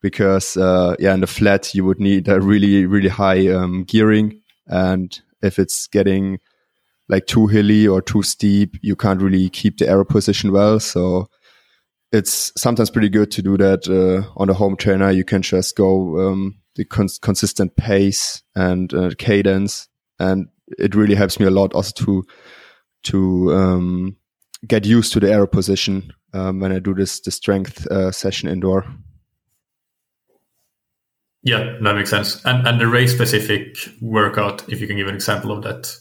[0.00, 4.40] because uh, yeah, in the flat you would need a really really high um, gearing,
[4.66, 6.38] and if it's getting
[7.08, 10.78] like too hilly or too steep, you can't really keep the aero position well.
[10.78, 11.28] So
[12.12, 15.10] it's sometimes pretty good to do that uh, on a home trainer.
[15.10, 19.88] You can just go um, the cons- consistent pace and uh, cadence,
[20.18, 20.48] and
[20.78, 22.24] it really helps me a lot also to
[23.04, 24.16] to um,
[24.66, 28.48] get used to the aero position um, when I do this the strength uh, session
[28.48, 28.84] indoor.
[31.42, 32.44] Yeah, that makes sense.
[32.44, 35.96] And and the race specific workout, if you can give an example of that.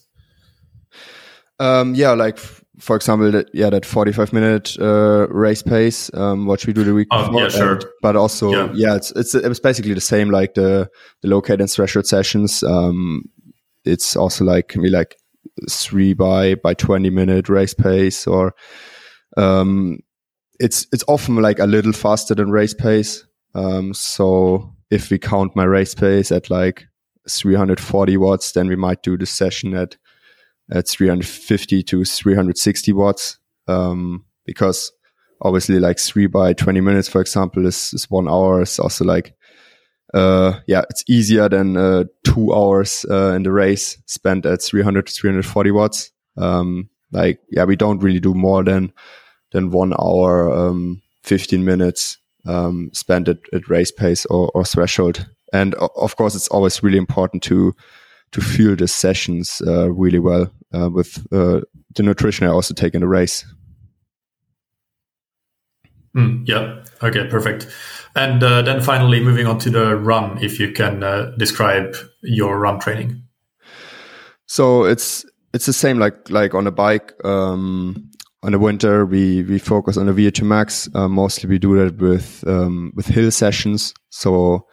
[1.58, 2.40] Um, yeah, like
[2.82, 6.94] for example, that yeah, that forty-five minute uh, race pace, um, what we do the
[6.94, 7.42] week oh, before.
[7.42, 7.74] Yeah, sure.
[7.74, 8.72] And, but also, yeah.
[8.74, 10.90] yeah, it's it's it's basically the same like the
[11.22, 12.64] the low cadence threshold sessions.
[12.64, 13.24] Um,
[13.86, 15.18] it's also like can be like
[15.70, 18.54] three by by 20 minute race pace or
[19.38, 20.00] um
[20.60, 23.26] it's it's often like a little faster than race pace
[23.56, 26.86] um so if we count my race pace at like
[27.30, 29.98] 340 watts then we might do the session at
[30.72, 34.92] at 350 to 360 watts um because
[35.42, 39.36] obviously like three by 20 minutes for example is, is one hour is also like
[40.14, 45.08] uh, yeah, it's easier than uh, two hours uh, in the race spent at 300
[45.08, 46.12] to 340 watts.
[46.38, 48.92] Um, like, yeah, we don't really do more than
[49.52, 55.28] than one hour, um, 15 minutes um, spent at, at race pace or, or threshold.
[55.52, 57.76] And of course, it's always really important to
[58.32, 61.62] to feel the sessions uh, really well uh, with uh,
[61.96, 63.46] the nutrition I also take in the race.
[66.16, 66.84] Mm, yeah.
[67.02, 67.28] Okay.
[67.28, 67.68] Perfect.
[68.16, 72.60] And uh, then finally, moving on to the run, if you can uh, describe your
[72.60, 73.24] run training.
[74.48, 77.14] So it's it's the same like like on a bike.
[77.24, 78.10] Um,
[78.44, 80.90] on the winter, we we focus on the VO2 max.
[80.94, 83.94] Uh, mostly, we do that with um, with hill sessions.
[84.10, 84.68] So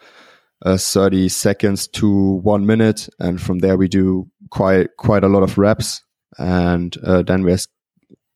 [0.65, 2.09] uh, 30 seconds to
[2.43, 6.03] one minute, and from there we do quite quite a lot of reps.
[6.37, 7.67] And uh, then we as,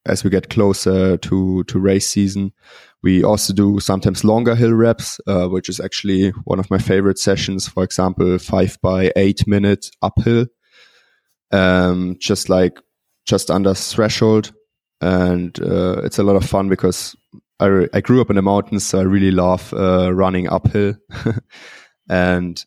[0.06, 2.54] as we get closer to to race season,
[3.04, 7.20] we also do sometimes longer hill reps, uh, which is actually one of my favorite
[7.20, 7.68] sessions.
[7.68, 10.48] For example, five by eight minute uphill,
[11.52, 12.80] um, just like
[13.26, 14.54] just under threshold.
[15.02, 17.14] And uh, it's a lot of fun because
[17.60, 20.96] I, I grew up in the mountains, so I really love uh, running uphill.
[22.10, 22.64] and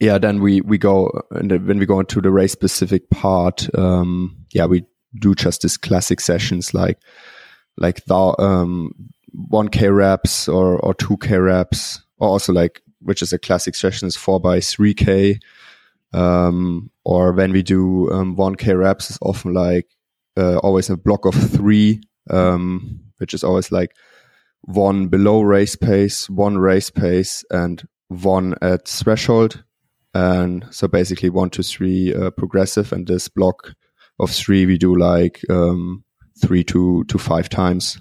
[0.00, 4.36] yeah, then we we go and when we go into the race specific part, um,
[4.52, 4.84] yeah, we
[5.18, 6.98] do just these classic sessions like
[7.78, 8.92] like the um
[9.50, 14.16] 1k reps or or 2k reps or also like which is a classic session is
[14.16, 15.38] 4 by 3k
[16.12, 19.86] um or when we do um 1k reps is often like
[20.36, 23.92] uh, always a block of 3 um which is always like
[24.62, 29.64] one below race pace one race pace and one at threshold
[30.16, 33.74] and so basically one to three uh, progressive and this block
[34.18, 36.02] of three we do like um
[36.40, 37.98] three to to five times.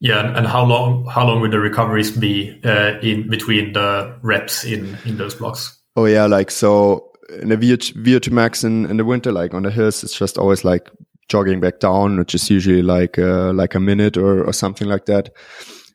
[0.00, 4.64] Yeah, and how long how long would the recoveries be uh, in between the reps
[4.64, 5.78] in in those blocks?
[5.94, 9.70] Oh yeah, like so in the VO2 max in, in the winter, like on the
[9.70, 10.90] hills, it's just always like
[11.28, 15.06] jogging back down, which is usually like uh, like a minute or, or something like
[15.06, 15.30] that.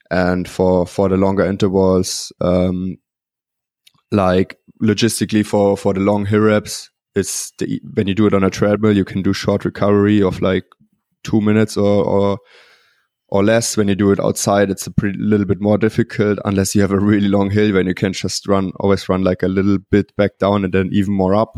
[0.09, 2.97] And for for the longer intervals, um,
[4.11, 8.43] like logistically for for the long hill reps, it's the, when you do it on
[8.43, 10.65] a treadmill, you can do short recovery of like
[11.23, 12.39] two minutes or or
[13.29, 13.75] or less.
[13.75, 16.91] When you do it outside, it's a pretty little bit more difficult unless you have
[16.91, 20.15] a really long hill when you can just run always run like a little bit
[20.15, 21.57] back down and then even more up.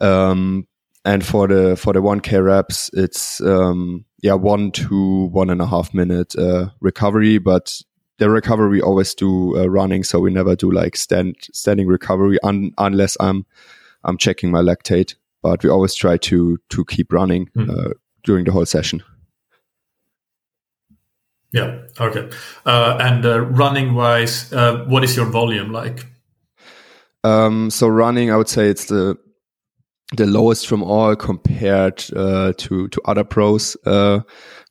[0.00, 0.66] Um,
[1.04, 5.66] and for the for the 1k reps it's um yeah one to one and a
[5.66, 7.80] half minute uh, recovery but
[8.18, 12.38] the recovery we always do uh, running so we never do like stand standing recovery
[12.42, 13.46] un, unless i'm
[14.04, 17.68] i'm checking my lactate but we always try to to keep running mm.
[17.68, 17.94] uh,
[18.24, 19.02] during the whole session.
[21.52, 22.28] Yeah okay.
[22.64, 26.06] Uh, and uh, running wise uh, what is your volume like?
[27.24, 29.18] Um so running i would say it's the
[30.16, 33.76] the lowest from all compared uh, to to other pros.
[33.86, 34.20] Uh,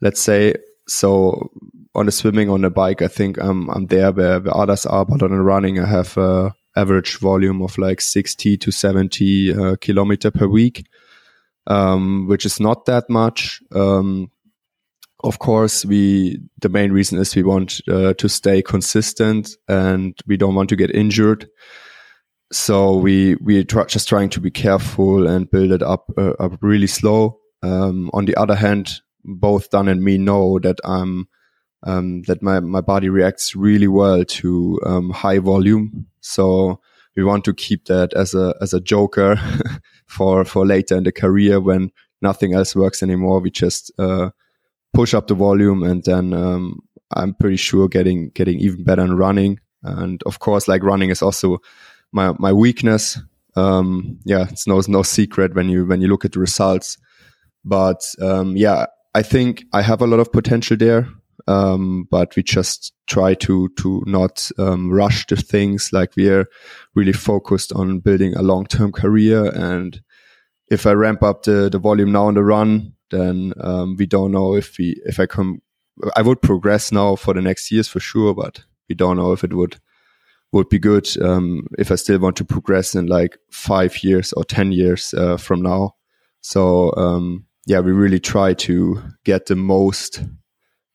[0.01, 0.55] let's say
[0.87, 1.49] so
[1.95, 5.05] on the swimming on the bike, I think I'm I'm there where, where others are,
[5.05, 9.75] but on the running, I have a average volume of like 60 to 70 uh,
[9.81, 10.85] kilometer per week,
[11.67, 13.61] um, which is not that much.
[13.73, 14.31] Um,
[15.21, 20.37] of course, we the main reason is we want uh, to stay consistent and we
[20.37, 21.49] don't want to get injured
[22.51, 26.57] so we we try, just trying to be careful and build it up uh, up
[26.61, 27.39] really slow.
[27.61, 31.27] Um, on the other hand, both Dan and me know that I'm
[31.83, 36.07] um, that my my body reacts really well to um, high volume.
[36.21, 36.81] So
[37.15, 39.39] we want to keep that as a as a joker
[40.07, 41.91] for for later in the career when
[42.21, 43.39] nothing else works anymore.
[43.39, 44.31] We just uh,
[44.93, 46.79] push up the volume, and then um,
[47.11, 49.59] I'm pretty sure getting getting even better in running.
[49.83, 51.59] And of course, like running is also
[52.12, 53.20] my my weakness.
[53.55, 56.97] Um, yeah, it's no no secret when you when you look at the results.
[57.66, 61.07] But um, yeah, I think I have a lot of potential there.
[61.47, 65.89] Um, but we just try to to not um, rush the things.
[65.91, 66.45] Like we are
[66.95, 69.45] really focused on building a long term career.
[69.45, 69.99] And
[70.70, 74.32] if I ramp up the the volume now on the run, then um, we don't
[74.32, 75.62] know if we if I come.
[76.16, 79.43] I would progress now for the next years for sure, but we don't know if
[79.43, 79.80] it would
[80.51, 84.43] would be good um, if I still want to progress in like five years or
[84.43, 85.95] 10 years uh, from now.
[86.41, 90.23] So, um, yeah, we really try to get the most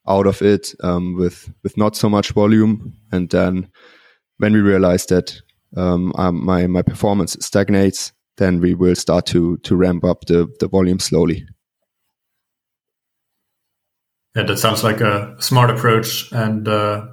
[0.07, 2.93] out of it um, with, with not so much volume.
[3.11, 3.69] And then
[4.37, 5.39] when we realize that
[5.77, 10.47] um, um, my, my performance stagnates, then we will start to, to ramp up the,
[10.59, 11.47] the volume slowly.
[14.35, 17.07] Yeah, that sounds like a smart approach and uh,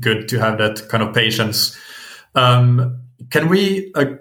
[0.00, 1.78] good to have that kind of patience.
[2.34, 3.00] Um,
[3.30, 4.16] can we uh,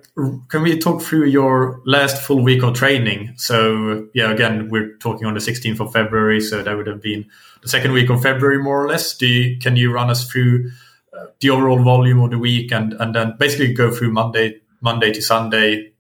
[0.49, 3.33] can we talk through your last full week of training?
[3.37, 7.25] So yeah, again, we're talking on the 16th of February, so that would have been
[7.61, 9.15] the second week of February, more or less.
[9.15, 10.69] Do you, can you run us through
[11.13, 15.11] uh, the overall volume of the week and and then basically go through Monday Monday
[15.11, 15.91] to Sunday,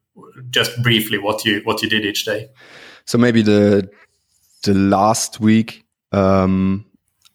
[0.51, 2.49] just briefly what you what you did each day?
[3.05, 3.89] So maybe the
[4.63, 6.85] the last week um,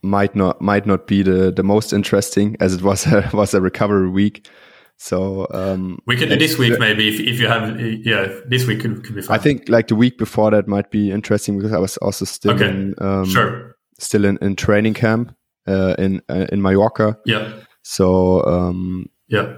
[0.02, 3.60] might not might not be the the most interesting as it was a was a
[3.60, 4.48] recovery week.
[4.96, 8.80] So um, we could do this week maybe if, if you have yeah this week
[8.80, 9.36] could, could be fine.
[9.36, 12.52] I think like the week before that might be interesting because I was also still
[12.52, 12.68] okay.
[12.68, 15.34] in um, sure still in, in training camp
[15.66, 17.18] uh, in uh, in Mallorca.
[17.24, 17.52] Yeah.
[17.82, 19.56] So um, yeah.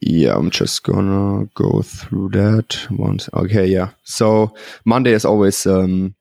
[0.00, 3.28] Yeah, I'm just gonna go through that once.
[3.34, 3.90] Okay, yeah.
[4.02, 4.54] So
[4.86, 6.14] Monday is always um,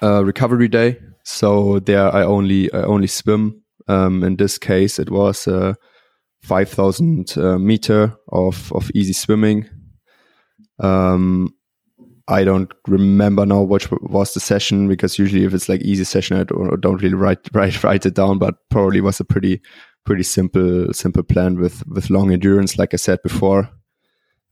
[0.00, 0.98] recovery day.
[1.24, 3.62] So there I only I only swim.
[3.88, 5.74] Um, in this case, it was uh,
[6.42, 9.68] 5,000 uh, meter of of easy swimming.
[10.78, 11.54] Um,
[12.28, 16.38] I don't remember now which was the session because usually if it's like easy session,
[16.38, 18.38] I don't, don't really write write write it down.
[18.38, 19.60] But probably was a pretty
[20.04, 23.70] pretty simple simple plan with with long endurance, like I said before.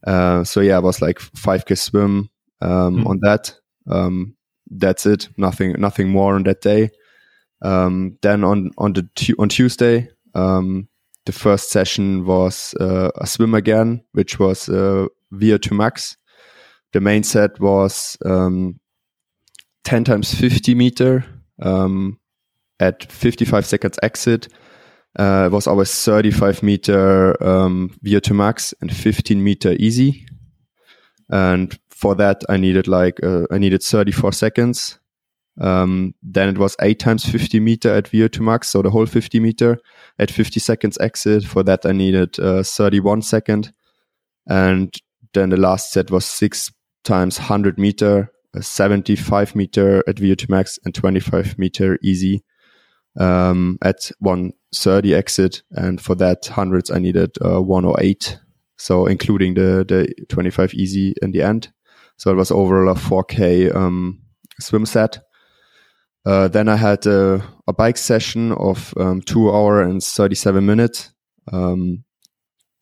[0.07, 2.31] Uh, so yeah, it was like 5k swim
[2.63, 3.07] um, mm.
[3.07, 3.55] on that.
[3.91, 4.35] Um,
[4.71, 5.29] that's it.
[5.37, 6.91] Nothing, nothing more on that day.
[7.63, 9.09] Um, then on on the
[9.39, 10.89] on Tuesday, um,
[11.27, 16.17] the first session was uh, a swim again, which was uh, VO2 max.
[16.93, 18.81] The main set was um,
[19.85, 21.25] 10 times 50 meter
[21.63, 22.19] um,
[22.81, 24.49] at 55 seconds exit.
[25.19, 30.27] Uh, it was always 35 meter um, VO2 max and 15 meter easy.
[31.29, 34.99] And for that, I needed like, uh, I needed 34 seconds.
[35.61, 38.71] Um, then it was eight times 50 meter at VO2 max.
[38.71, 39.79] So the whole 50 meter
[40.19, 41.45] at 50 seconds exit.
[41.45, 43.75] For that, I needed uh, 31 second.
[44.47, 44.95] And
[45.35, 46.73] then the last set was six
[47.05, 52.43] times 100 meter, 75 meter at VO2 max and 25 meter easy
[53.19, 55.63] um, at 130 exit.
[55.73, 58.39] And for that hundreds, I needed uh, 108
[58.79, 61.71] So including the the 25 easy in the end.
[62.21, 64.21] So it was overall a 4K um,
[64.61, 65.21] swim set.
[66.27, 71.15] Uh, then I had a, a bike session of um, two hour and 37 minutes
[71.51, 72.05] um,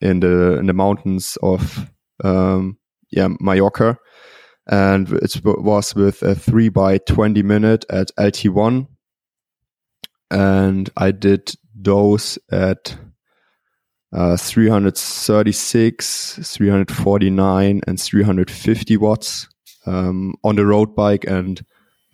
[0.01, 1.89] in the in the mountains of
[2.21, 2.79] um,
[3.11, 3.97] yeah Mallorca,
[4.67, 8.87] and it was with a three by 20 minute at LT1,
[10.29, 12.97] and I did those at
[14.13, 19.47] uh, 336, 349, and 350 watts
[19.85, 21.63] um, on the road bike and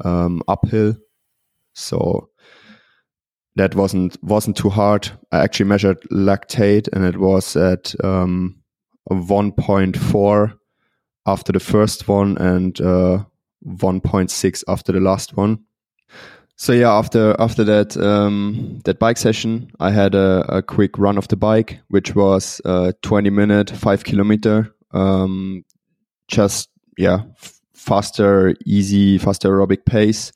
[0.03, 0.95] um, uphill.
[1.73, 2.29] So
[3.55, 5.09] that wasn't wasn't too hard.
[5.31, 8.61] I actually measured lactate, and it was at um,
[9.09, 10.57] 1.4
[11.25, 13.23] after the first one and uh,
[13.65, 15.63] 1.6 after the last one.
[16.57, 21.17] So yeah, after after that um, that bike session, I had a, a, quick run
[21.17, 24.73] of the bike, which was uh, 20 minute, five kilometer.
[24.91, 25.65] Um,
[26.29, 30.31] just yeah, f- faster, easy, faster aerobic pace.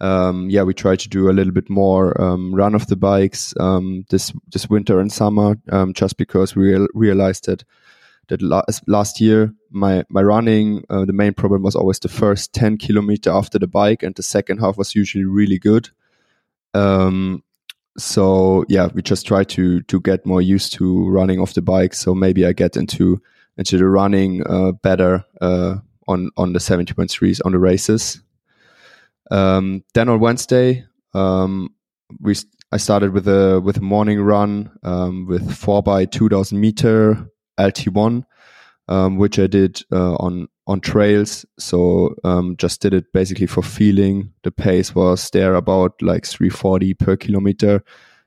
[0.00, 3.52] Um, yeah, we try to do a little bit more um, run of the bikes
[3.58, 7.64] um, this this winter and summer, um, just because we real, realized that
[8.28, 8.42] that
[8.86, 13.30] last, year my my running uh, the main problem was always the first 10 kilometer
[13.30, 15.90] after the bike and the second half was usually really good.
[16.72, 17.42] Um,
[17.96, 21.94] so yeah we just try to to get more used to running off the bike.
[21.94, 23.20] So maybe i get into
[23.56, 25.76] into the running uh, better uh,
[26.08, 28.20] on on the 70.3s on the races.
[29.30, 31.70] Um, then on wednesday um,
[32.20, 32.34] we
[32.72, 38.24] i started with a with a morning run um, with 4 by 2000 meter lt1
[38.88, 41.44] um, which I did uh, on on trails.
[41.58, 44.32] So um, just did it basically for feeling.
[44.42, 47.82] The pace was there about like 340 per kilometer,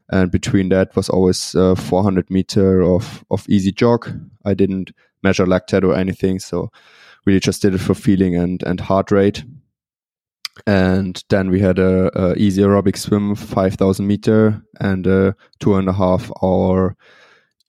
[0.09, 4.09] and between that was always uh, 400 meter of of easy jog.
[4.45, 4.91] I didn't
[5.23, 6.71] measure lactate or anything, so
[7.25, 9.43] really just did it for feeling and and heart rate.
[10.65, 15.88] And then we had a, a easy aerobic swim, 5,000 meter, and a two and
[15.88, 16.97] a half hour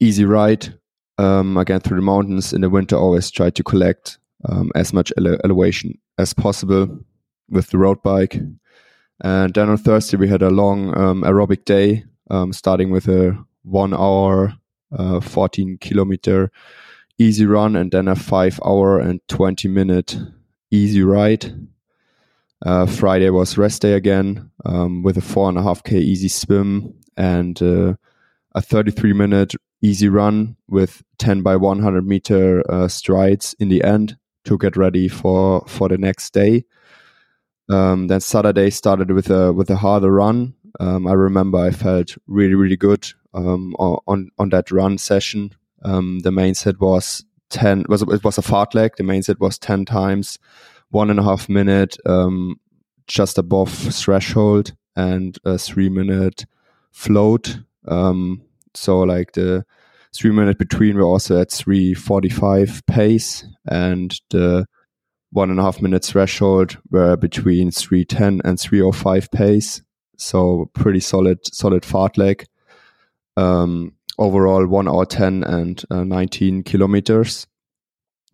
[0.00, 0.72] easy ride
[1.18, 5.12] um, again through the mountains in the winter always try to collect um, as much
[5.16, 6.98] ele- elevation as possible
[7.50, 8.40] with the road bike.
[9.20, 13.36] And then on thursday we had a long um, aerobic day um, starting with a
[13.64, 14.54] one hour
[14.96, 16.50] uh, 14 kilometer
[17.18, 20.16] easy run and then a five hour and 20 minute
[20.70, 21.66] easy ride.
[22.64, 26.28] Uh, friday was rest day again um, with a four and a half k easy
[26.28, 27.94] swim and uh,
[28.54, 34.16] a 33 minute easy run with 10 by 100 meter uh, strides in the end
[34.44, 36.64] to get ready for for the next day.
[37.68, 40.54] Um, then Saturday started with a with a harder run.
[40.80, 45.50] Um, I remember I felt really really good um, on on that run session.
[45.82, 48.96] Um, the main set was ten was it was a fartlek.
[48.96, 50.38] The main set was ten times
[50.90, 52.58] one and a half minute, um,
[53.06, 56.46] just above threshold, and a three minute
[56.90, 57.58] float.
[57.86, 58.42] Um,
[58.78, 59.64] so like the
[60.14, 64.66] three minute between we're also at 345 pace and the
[65.30, 69.82] one and a half minute threshold were between 310 and 305 pace.
[70.16, 72.46] So pretty solid, solid fartlek.
[73.36, 77.46] Um, overall one hour 10 and uh, 19 kilometers.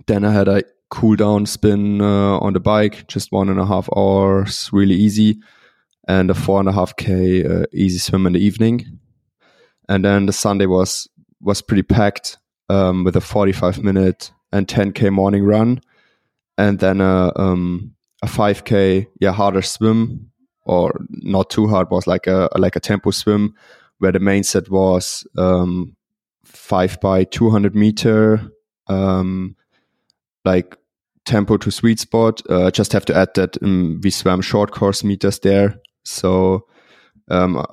[0.06, 3.66] Then I had a cool down spin uh, on the bike, just one and a
[3.66, 5.40] half hours, really easy,
[6.06, 9.00] and a four and a half k uh, easy swim in the evening
[9.88, 11.08] and then the Sunday was
[11.40, 15.80] was pretty packed um, with a 45 minute and 10k morning run,
[16.56, 20.30] and then a um, a 5k yeah harder swim
[20.64, 23.54] or not too hard was like a like a tempo swim
[23.98, 25.94] where the main set was um,
[26.44, 28.50] five by 200 meter
[28.86, 29.56] um,
[30.44, 30.76] like
[31.24, 32.42] tempo to sweet spot.
[32.48, 36.66] Uh, just have to add that um, we swam short course meters there, so
[37.28, 37.64] um,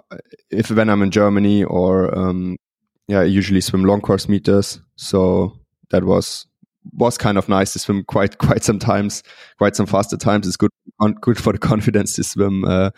[0.50, 2.58] if when I'm in Germany or um,
[3.08, 4.80] yeah, I usually swim long course meters.
[4.96, 6.48] So that was
[6.94, 9.24] was kind of nice to swim quite quite sometimes,
[9.58, 10.48] quite some faster times.
[10.48, 10.72] It's good
[11.22, 12.92] good for the confidence to swim uh,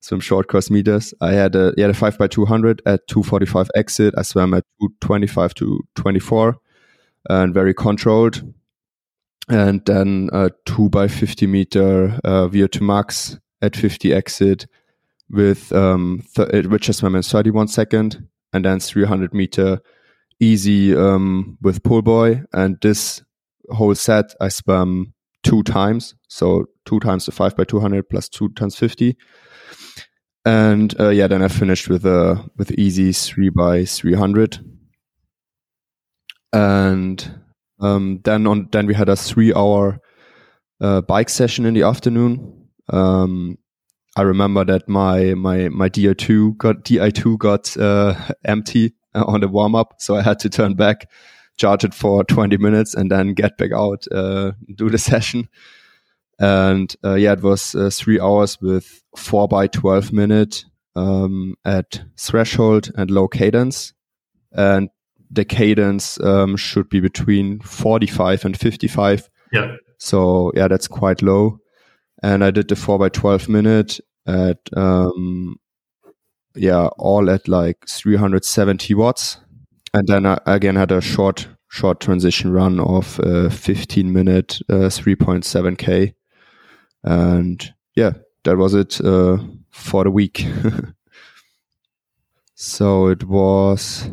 [0.00, 1.14] swim short course meters.
[1.20, 4.14] I had a yeah a five by two hundred at two forty five exit.
[4.18, 6.56] I swam at two twenty five to twenty four,
[7.28, 8.42] and very controlled.
[9.48, 14.66] And then a two by fifty meter uh, VO2 max at fifty exit
[15.32, 16.48] with um, th-
[16.94, 19.80] swam in 31 second, and then 300 meter
[20.40, 22.42] easy um, with pull buoy.
[22.52, 23.22] And this
[23.70, 28.50] whole set I swam two times, so two times the five by 200 plus two
[28.50, 29.16] times 50.
[30.44, 34.58] And uh, yeah, then I finished with a with easy three by 300.
[36.52, 37.42] And
[37.82, 39.98] Um, then on then we had a three hour
[40.80, 42.68] uh, bike session in the afternoon.
[42.88, 43.58] Um,
[44.16, 49.48] I remember that my my my Di2 got Di2 got uh, empty uh, on the
[49.48, 51.08] warm up, so I had to turn back,
[51.56, 55.48] charge it for 20 minutes, and then get back out, uh, do the session.
[56.38, 60.64] And uh, yeah, it was uh, three hours with four by 12 minute
[60.96, 63.94] um, at threshold and low cadence,
[64.52, 64.90] and
[65.30, 69.30] the cadence um, should be between 45 and 55.
[69.52, 69.76] Yeah.
[69.96, 71.60] So yeah, that's quite low.
[72.22, 75.56] And I did the four by 12 minute at, um,
[76.54, 79.38] yeah, all at like 370 watts.
[79.94, 84.88] And then I again had a short, short transition run of uh, 15 minute, uh,
[84.88, 86.14] 3.7K.
[87.02, 88.12] And yeah,
[88.44, 89.38] that was it uh,
[89.70, 90.46] for the week.
[92.54, 94.08] so it was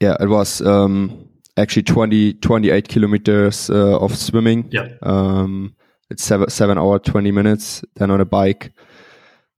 [0.00, 4.68] yeah, it was um, actually 20, 28 kilometers uh, of swimming.
[4.70, 4.88] Yeah.
[5.02, 5.74] Um,
[6.10, 7.84] it's seven, seven hour, 20 minutes.
[7.94, 8.72] Then on a bike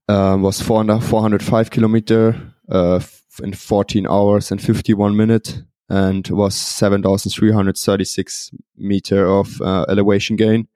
[0.09, 3.01] um, was 400, 405 kilometer uh,
[3.43, 10.69] in 14 hours and 51 minutes and was 7,336 meter of uh, elevation gain.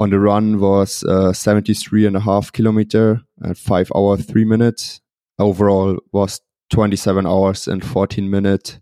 [0.00, 5.00] On the run was uh, 73 and a half kilometer and five hour, three minutes.
[5.38, 8.78] Overall was 27 hours and 14 minutes.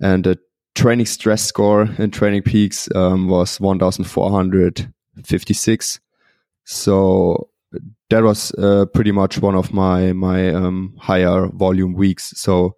[0.00, 0.38] And the
[0.74, 3.58] training stress score in TrainingPeaks um, was
[5.16, 6.00] 1,456.
[6.64, 7.50] So
[8.10, 12.32] that was uh, pretty much one of my my um, higher volume weeks.
[12.36, 12.76] So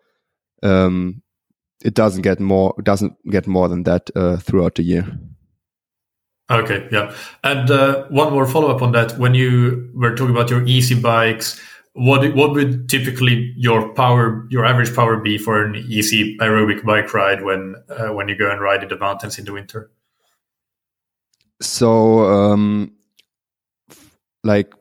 [0.62, 1.22] um,
[1.84, 5.18] it doesn't get more doesn't get more than that uh, throughout the year.
[6.50, 7.12] Okay, yeah.
[7.42, 9.18] And uh, one more follow up on that.
[9.18, 11.60] When you were talking about your easy bikes,
[11.94, 17.12] what what would typically your power your average power be for an easy aerobic bike
[17.12, 19.90] ride when uh, when you go and ride in the mountains in the winter
[21.60, 22.92] so um
[24.44, 24.72] like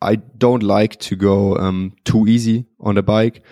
[0.00, 3.42] i don't like to go um too easy on the bike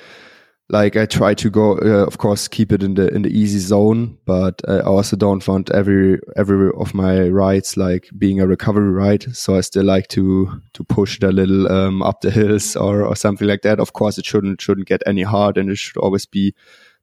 [0.71, 3.59] like I try to go, uh, of course, keep it in the in the easy
[3.59, 8.91] zone, but I also don't want every every of my rides like being a recovery
[8.91, 9.37] ride.
[9.37, 13.05] So I still like to to push it a little um, up the hills or
[13.05, 13.79] or something like that.
[13.79, 16.55] Of course, it shouldn't shouldn't get any hard, and it should always be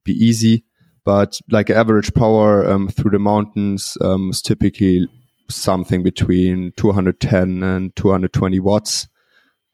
[0.04, 0.66] be easy.
[1.06, 5.08] But like average power um, through the mountains um, is typically
[5.56, 9.08] something between 210 and 220 watts.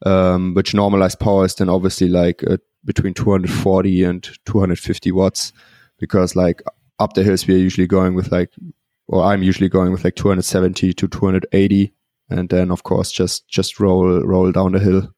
[0.06, 5.52] Um, which normalized power is then obviously like a between 240 and 250 watts
[5.98, 6.62] because like
[6.98, 8.50] up the hills we're usually going with like
[9.08, 11.92] or I'm usually going with like 270 to 280
[12.30, 15.12] and then of course just just roll roll down the hill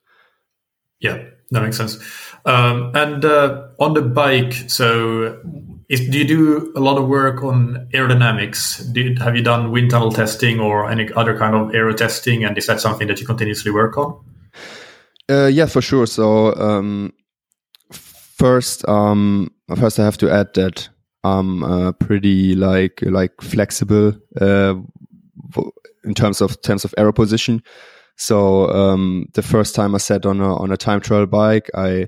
[1.00, 1.98] yeah that makes sense
[2.46, 5.40] um, and uh, on the bike so
[5.90, 9.18] is, do you do a lot of work on aerodynamics?
[9.18, 12.68] Have you done wind tunnel testing or any other kind of aero testing and is
[12.68, 14.24] that something that you continuously work on?
[15.28, 16.06] Uh, yeah for sure.
[16.06, 17.12] So um,
[17.90, 20.88] first, um, first I have to add that
[21.24, 24.74] I'm uh, pretty like like flexible uh,
[26.04, 27.62] in terms of terms of aero position.
[28.16, 32.06] So um, the first time I sat on a on a time trial bike, I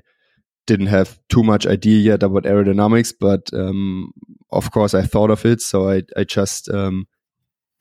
[0.65, 4.13] didn't have too much idea yet about aerodynamics, but um,
[4.51, 5.61] of course I thought of it.
[5.61, 7.07] So I I just um,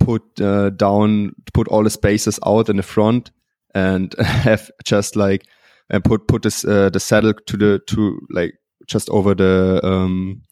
[0.01, 3.31] put uh, down put all the spaces out in the front
[3.75, 5.45] and have just like
[5.91, 8.55] and put put this uh, the saddle to the to like
[8.87, 10.43] just over the um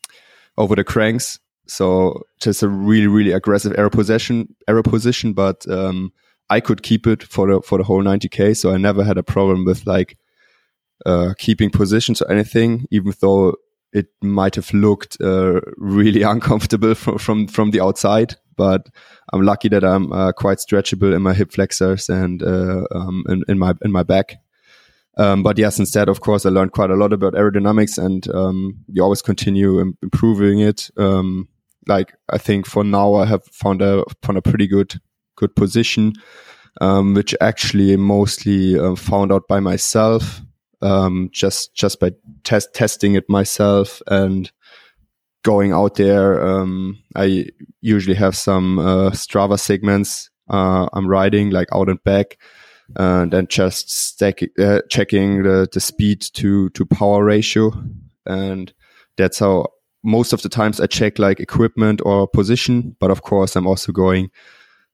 [0.57, 1.39] over the cranks.
[1.67, 6.13] So just a really really aggressive aero position aero position, but um
[6.49, 8.57] I could keep it for the for the whole 90k.
[8.57, 10.19] So I never had a problem with like
[11.07, 13.55] uh, keeping positions or anything, even though
[13.93, 18.37] it might have looked uh, really uncomfortable from, from from the outside.
[18.57, 18.89] But
[19.33, 23.43] I'm lucky that I'm uh, quite stretchable in my hip flexors and uh, um, in,
[23.49, 24.37] in my in my back.
[25.17, 28.85] Um, but yes, instead, of course, I learned quite a lot about aerodynamics, and um,
[28.89, 30.91] you always continue Im- improving it.
[30.97, 31.49] Um,
[31.87, 35.01] like I think for now, I have found a found a pretty good
[35.37, 36.13] good position,
[36.81, 40.41] um, which actually mostly uh, found out by myself,
[40.83, 42.13] um, just just by
[42.45, 44.51] test testing it myself and
[45.43, 46.45] going out there.
[46.47, 47.47] Um, I
[47.81, 52.37] usually have some uh, Strava segments uh, I'm riding, like out and back
[52.97, 57.73] and then just stack, uh, checking the, the speed to, to power ratio.
[58.27, 58.73] And
[59.17, 59.67] that's how
[60.03, 62.97] most of the times I check like equipment or position.
[62.99, 64.31] But of course, I'm also going,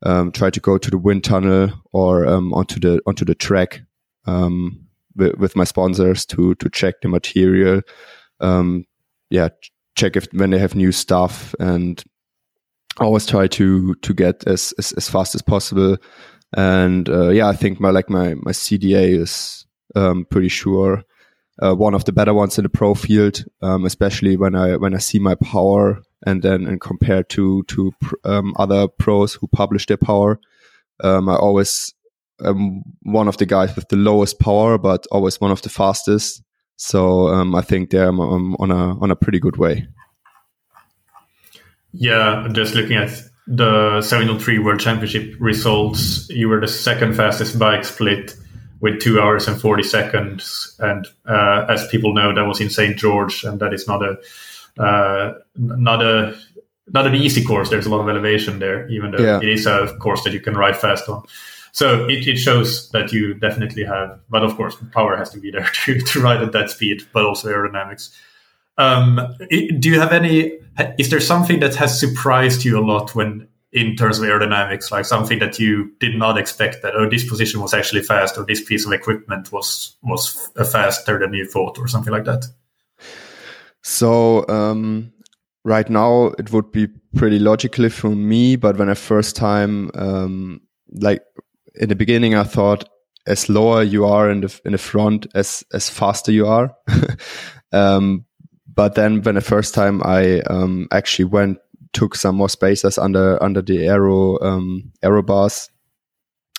[0.02, 3.82] um, try to go to the wind tunnel or, um, onto the, onto the track,
[4.26, 4.85] um,
[5.16, 7.82] with, my sponsors to, to check the material.
[8.40, 8.84] Um,
[9.30, 9.48] yeah,
[9.96, 12.02] check if when they have new stuff and
[12.98, 15.96] always try to to get as as, as fast as possible.
[16.56, 21.02] And uh, yeah, I think my like my my CDA is um, pretty sure
[21.62, 24.94] uh, one of the better ones in the pro field, um, especially when I when
[24.94, 27.92] I see my power and then and compared to to
[28.24, 30.38] um, other pros who publish their power,
[31.02, 31.94] um, I always
[32.44, 36.42] am one of the guys with the lowest power, but always one of the fastest.
[36.76, 39.86] So um, I think there I'm, I'm on a on a pretty good way.
[41.92, 43.10] Yeah, just looking at
[43.46, 48.34] the 70.3 World Championship results, you were the second fastest bike split
[48.80, 50.76] with two hours and 40 seconds.
[50.78, 52.96] And uh, as people know, that was in St.
[52.96, 54.18] George, and that is not a
[54.82, 56.36] uh, not a
[56.92, 57.70] not an easy course.
[57.70, 59.38] There's a lot of elevation there, even though yeah.
[59.38, 61.22] it is a course that you can ride fast on.
[61.76, 65.50] So it, it shows that you definitely have, but of course, power has to be
[65.50, 68.16] there to, to ride at that speed, but also aerodynamics.
[68.78, 69.20] Um,
[69.50, 70.58] do you have any?
[70.98, 75.04] Is there something that has surprised you a lot when, in terms of aerodynamics, like
[75.04, 78.64] something that you did not expect that oh this position was actually fast or this
[78.64, 82.46] piece of equipment was was faster than you thought or something like that?
[83.82, 85.12] So um,
[85.62, 90.62] right now it would be pretty logically for me, but when I first time um,
[90.92, 91.22] like
[91.78, 92.88] in the beginning, I thought
[93.26, 96.74] as lower you are in the in the front, as as faster you are.
[97.72, 98.24] um,
[98.72, 101.58] but then when the first time I um, actually went
[101.92, 105.70] took some more spaces under under the aero um, aero bars,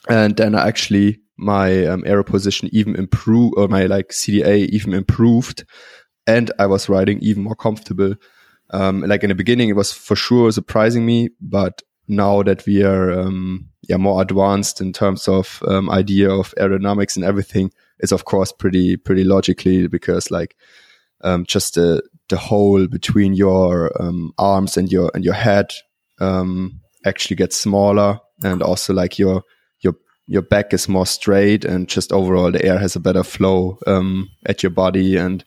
[0.10, 4.94] and then I actually my um, aero position even improved or my like CDA even
[4.94, 5.64] improved,
[6.26, 8.16] and I was riding even more comfortable.
[8.72, 12.84] Um, like in the beginning, it was for sure surprising me, but now that we
[12.84, 18.12] are um, yeah more advanced in terms of um, idea of aerodynamics and everything, it's
[18.12, 20.56] of course pretty pretty logically because like
[21.22, 25.74] um, just the the hole between your um, arms and your and your head
[26.20, 29.44] um, actually gets smaller, and also like your
[29.82, 29.96] your
[30.28, 34.30] your back is more straight, and just overall the air has a better flow um,
[34.46, 35.44] at your body, and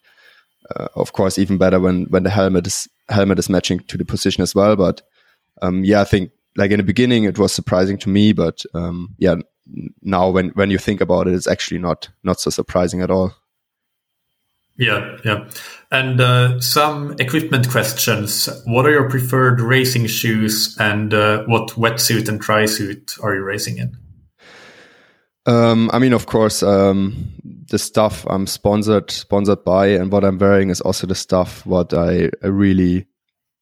[0.77, 4.05] uh, of course even better when when the helmet is helmet is matching to the
[4.05, 4.77] position as well.
[4.77, 5.03] But
[5.63, 6.31] um, yeah, I think
[6.61, 9.37] like in the beginning it was surprising to me, but um, yeah,
[10.03, 13.35] now when when you think about it, it's actually not not so surprising at all.
[14.77, 15.49] Yeah, yeah.
[15.91, 18.49] And uh, some equipment questions.
[18.65, 23.43] What are your preferred racing shoes and uh, what wetsuit and tri suit are you
[23.43, 23.97] racing in?
[25.47, 30.39] Um, I mean, of course, um, the stuff I'm sponsored sponsored by and what I'm
[30.39, 33.07] wearing is also the stuff what I, I really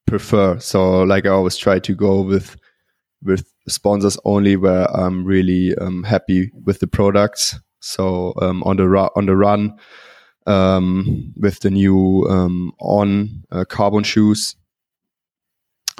[0.06, 0.58] prefer.
[0.58, 2.56] So, like, I always try to go with
[3.22, 7.58] with sponsors only where I'm really um, happy with the products.
[7.80, 9.78] So, um, on the ru- on the run
[10.46, 14.56] um, with the new um, on uh, carbon shoes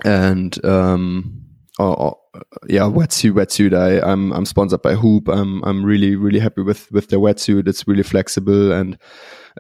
[0.05, 1.45] and um,
[1.79, 3.75] yeah wetsuit wetsuit.
[3.75, 5.29] I I'm I'm sponsored by Huub.
[5.29, 7.69] I'm I'm really really happy with with their wetsuit.
[7.69, 8.99] It's really flexible and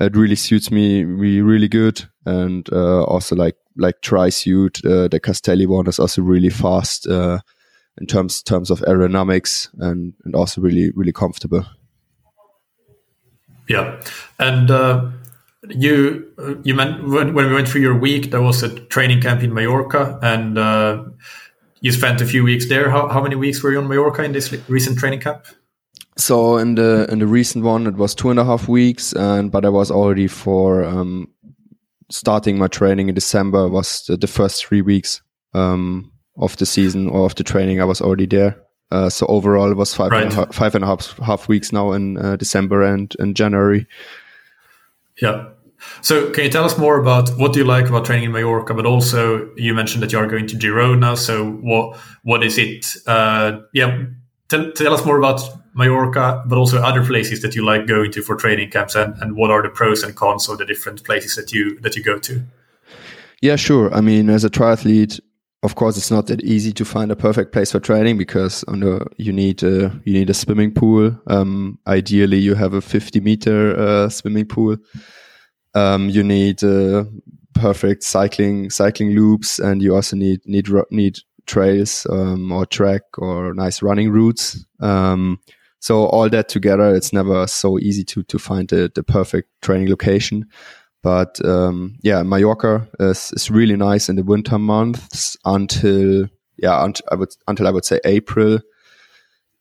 [0.00, 2.02] it really suits me really really good.
[2.24, 7.06] And uh, also like like tri suit uh, the Castelli one is also really fast
[7.06, 7.38] uh,
[8.00, 11.64] in terms terms of aerodynamics and and also really really comfortable.
[13.68, 14.00] Yeah,
[14.38, 15.10] and uh,
[15.68, 16.26] you
[16.64, 19.52] you meant when, when we went through your week, there was a training camp in
[19.52, 21.04] Mallorca, and uh,
[21.80, 22.90] you spent a few weeks there.
[22.90, 25.46] How how many weeks were you on Mallorca in this recent training camp?
[26.16, 29.52] So in the in the recent one, it was two and a half weeks, and
[29.52, 31.28] but I was already for um,
[32.10, 33.68] starting my training in December.
[33.68, 35.22] Was the, the first three weeks
[35.54, 37.80] um, of the season or of the training.
[37.80, 38.60] I was already there.
[38.90, 40.24] Uh, so overall, it was five right.
[40.24, 43.86] and half, five and a half half weeks now in uh, December and in January.
[45.20, 45.48] Yeah.
[46.00, 48.74] So can you tell us more about what do you like about training in Mallorca?
[48.74, 51.16] But also, you mentioned that you are going to Girona.
[51.16, 52.96] So what what is it?
[53.06, 54.06] Uh, yeah,
[54.48, 55.40] tell, tell us more about
[55.74, 59.36] Mallorca, but also other places that you like going to for training camps, and, and
[59.36, 62.18] what are the pros and cons of the different places that you that you go
[62.18, 62.42] to?
[63.40, 63.94] Yeah, sure.
[63.94, 65.20] I mean, as a triathlete,
[65.62, 69.06] of course, it's not that easy to find a perfect place for training because the,
[69.16, 71.16] you need a, you need a swimming pool.
[71.26, 74.76] Um, ideally, you have a 50 meter uh, swimming pool.
[75.74, 77.04] Um, you need uh,
[77.54, 81.18] perfect cycling cycling loops, and you also need need need
[81.48, 84.64] trails um, or track or nice running routes.
[84.80, 85.40] Um,
[85.80, 89.88] so all that together, it's never so easy to to find the, the perfect training
[89.88, 90.46] location.
[91.02, 96.26] But um, yeah, Mallorca is, is really nice in the winter months until
[96.56, 98.60] yeah, until I would until I would say April.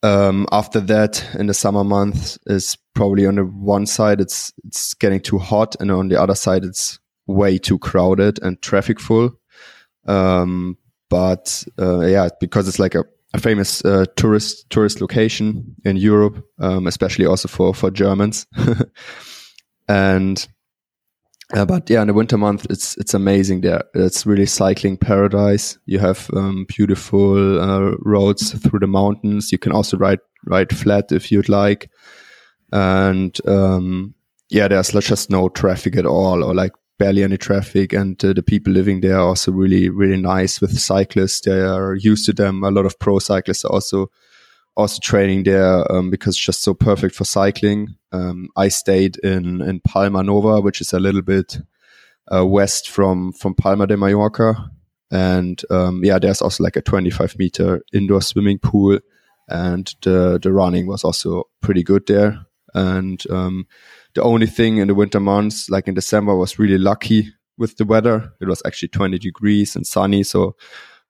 [0.03, 4.93] Um, after that, in the summer months, is probably on the one side it's it's
[4.95, 9.31] getting too hot, and on the other side it's way too crowded and traffic full.
[10.07, 10.77] Um,
[11.09, 13.03] but uh, yeah, because it's like a,
[13.33, 18.45] a famous uh, tourist tourist location in Europe, um, especially also for for Germans.
[19.87, 20.47] and
[21.53, 23.83] uh, but yeah, in the winter month, it's it's amazing there.
[23.93, 25.77] It's really cycling paradise.
[25.85, 29.51] You have um, beautiful uh, roads through the mountains.
[29.51, 31.89] You can also ride ride flat if you'd like,
[32.73, 34.13] and um,
[34.49, 37.93] yeah, there's just no traffic at all, or like barely any traffic.
[37.93, 41.41] And uh, the people living there are also really really nice with cyclists.
[41.41, 42.63] They are used to them.
[42.63, 44.09] A lot of pro cyclists are also
[44.77, 47.95] also training there um, because it's just so perfect for cycling.
[48.11, 51.59] Um, I stayed in in Palmanova, which is a little bit
[52.33, 54.69] uh, west from from Palma de Mallorca,
[55.11, 58.99] and um, yeah, there's also like a 25 meter indoor swimming pool,
[59.47, 62.45] and the the running was also pretty good there.
[62.73, 63.67] And um,
[64.17, 67.85] the only thing in the winter months, like in December, was really lucky with the
[67.85, 68.33] weather.
[68.41, 70.55] It was actually 20 degrees and sunny, so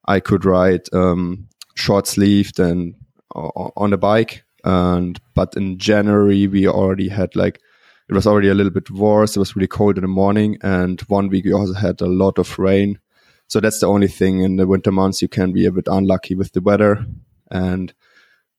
[0.05, 2.95] I could ride um, short sleeved and
[3.33, 4.43] on the bike.
[4.65, 7.61] And but in January we already had like
[8.09, 9.37] it was already a little bit worse.
[9.37, 12.37] It was really cold in the morning, and one week we also had a lot
[12.37, 12.99] of rain.
[13.47, 16.35] So that's the only thing in the winter months you can be a bit unlucky
[16.35, 17.05] with the weather.
[17.49, 17.93] And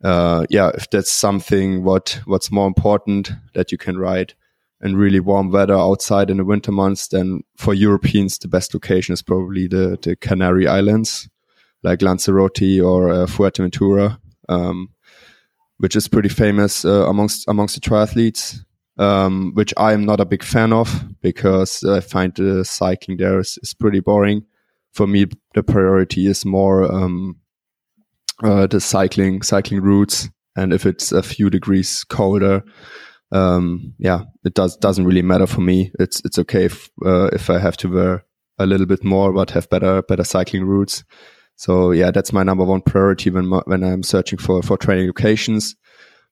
[0.03, 4.35] uh, yeah, if that's something what what's more important that you can ride
[4.81, 9.13] in really warm weather outside in the winter months, then for Europeans the best location
[9.13, 11.29] is probably the the Canary Islands,
[11.83, 14.19] like Lanzarote or uh, Fuerteventura
[14.49, 14.91] um,
[15.79, 18.59] which is pretty famous uh, amongst amongst the triathletes.
[19.01, 23.39] Um, which I am not a big fan of because I find the cycling there
[23.39, 24.45] is, is pretty boring.
[24.93, 27.37] For me, the priority is more um,
[28.43, 32.63] uh, the cycling cycling routes, and if it's a few degrees colder,
[33.33, 35.93] um, yeah, it does doesn't really matter for me.
[35.99, 38.25] It's it's okay if uh, if I have to wear
[38.59, 41.05] a little bit more, but have better better cycling routes.
[41.57, 45.77] So yeah, that's my number one priority when when I'm searching for for training locations.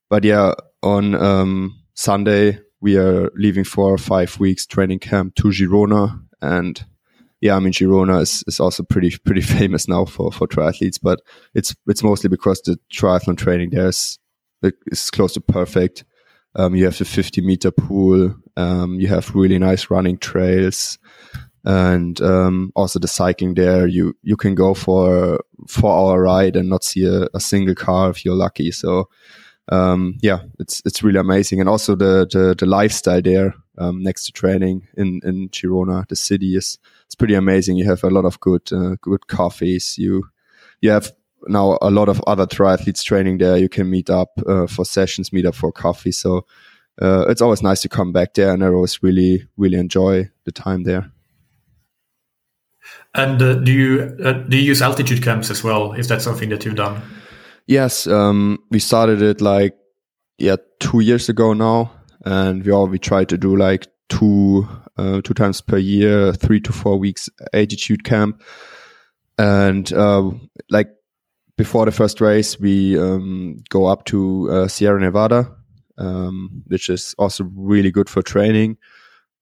[0.09, 6.21] But yeah, on um, Sunday we are leaving for five weeks training camp to Girona,
[6.41, 6.83] and
[7.41, 11.21] yeah, I mean Girona is, is also pretty pretty famous now for for triathletes, but
[11.53, 14.19] it's it's mostly because the triathlon training there is
[14.87, 16.03] is close to perfect.
[16.55, 18.35] Um, you have the 50 meter pool.
[18.55, 20.97] Um, you have really nice running trails
[21.67, 26.69] and um, also the cycling there you you can go for four hour ride and
[26.69, 29.09] not see a, a single car if you're lucky so
[29.69, 34.25] um, yeah it's it's really amazing and also the the, the lifestyle there um, next
[34.25, 37.77] to training in in Girona the city is it's pretty amazing.
[37.77, 39.97] You have a lot of good uh, good coffees.
[39.97, 40.23] You
[40.81, 41.11] you have
[41.47, 43.57] now a lot of other triathletes training there.
[43.57, 46.11] You can meet up uh, for sessions meet up for coffee.
[46.11, 46.45] So
[47.01, 50.51] uh, it's always nice to come back there and I always really really enjoy the
[50.51, 51.11] time there.
[53.13, 55.93] And uh, do you uh, do you use altitude camps as well?
[55.93, 57.01] Is that something that you've done?
[57.65, 59.77] Yes, um, we started it like
[60.37, 61.91] yeah two years ago now,
[62.25, 66.59] and we all we try to do like two uh, two times per year, three
[66.61, 68.41] to four weeks altitude camp,
[69.37, 70.31] and uh,
[70.69, 70.89] like
[71.57, 75.51] before the first race, we um, go up to uh, Sierra Nevada,
[75.97, 78.77] um, which is also really good for training.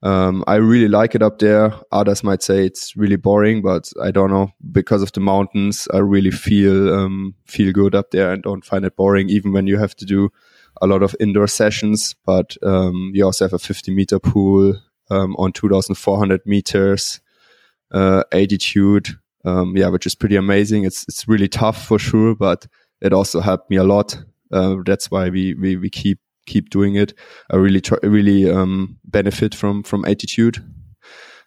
[0.02, 1.74] Um, I really like it up there.
[1.92, 5.88] Others might say it's really boring, but I don't know because of the mountains.
[5.94, 9.68] I really feel um, feel good up there and don't find it boring, even when
[9.68, 10.30] you have to do
[10.82, 12.16] a lot of indoor sessions.
[12.26, 14.76] But um, you also have a 50 meter pool
[15.10, 17.20] um, on 2,400 meters
[17.92, 19.10] uh, altitude.
[19.44, 20.86] Um, yeah, which is pretty amazing.
[20.86, 22.66] It's it's really tough for sure, but
[23.02, 24.18] it also helped me a lot.
[24.52, 27.14] Uh, that's why we, we we keep keep doing it.
[27.52, 30.64] I really really um, benefit from from altitude.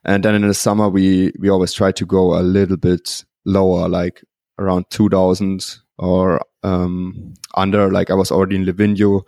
[0.05, 3.89] And then in the summer, we we always try to go a little bit lower,
[3.89, 4.23] like
[4.59, 7.91] around two thousand or um, under.
[7.91, 9.23] Like I was already in Livigno,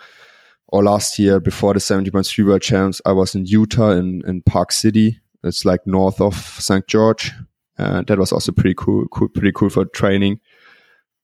[0.68, 4.22] or last year before the seventy point three World Champs, I was in Utah in
[4.26, 5.20] in Park City.
[5.42, 6.86] It's like north of St.
[6.86, 7.32] George.
[7.78, 10.38] and that was also pretty cool, cool, pretty cool for training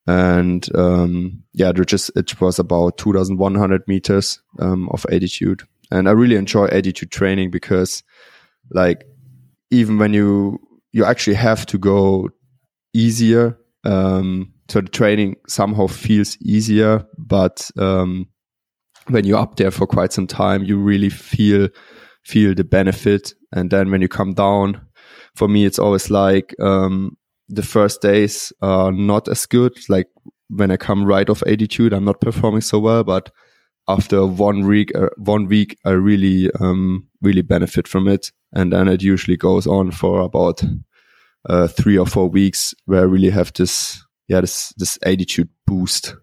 [0.07, 6.13] and um, yeah, it just it was about 2,100 meters um, of altitude, and I
[6.13, 8.03] really enjoy altitude training because,
[8.71, 9.03] like,
[9.69, 10.59] even when you
[10.93, 12.29] you actually have to go
[12.93, 18.27] easier, um, so the training somehow feels easier, but um,
[19.07, 21.69] when you're up there for quite some time, you really feel
[22.23, 24.81] feel the benefit, and then when you come down,
[25.35, 27.15] for me, it's always like um,
[27.47, 29.77] the first days are not as good.
[29.87, 30.07] Like
[30.49, 33.31] when I come right off altitude, I'm not performing so well, but
[33.87, 38.31] after one week, uh, one week, I really, um, really benefit from it.
[38.51, 40.61] And then it usually goes on for about,
[41.49, 46.15] uh, three or four weeks where I really have this, yeah, this, this altitude boost.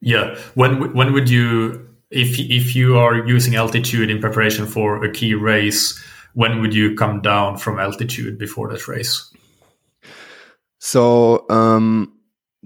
[0.00, 0.38] Yeah.
[0.54, 5.34] When, when would you, if, if you are using altitude in preparation for a key
[5.34, 5.98] race,
[6.34, 9.32] when would you come down from altitude before that race?
[10.78, 12.16] So, um,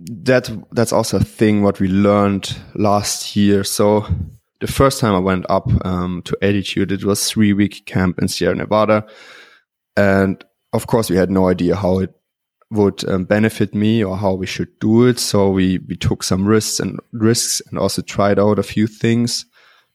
[0.07, 3.65] that that's also a thing what we learned last year.
[3.65, 4.07] So
[4.61, 8.29] the first time I went up um, to altitude, it was three week camp in
[8.29, 9.07] Sierra Nevada,
[9.97, 10.43] and
[10.73, 12.15] of course we had no idea how it
[12.71, 15.19] would um, benefit me or how we should do it.
[15.19, 19.47] So we we took some risks and risks and also tried out a few things.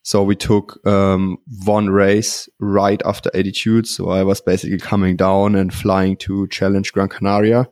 [0.02, 3.88] So we took um, one race right after altitude.
[3.88, 7.66] So I was basically coming down and flying to challenge Gran Canaria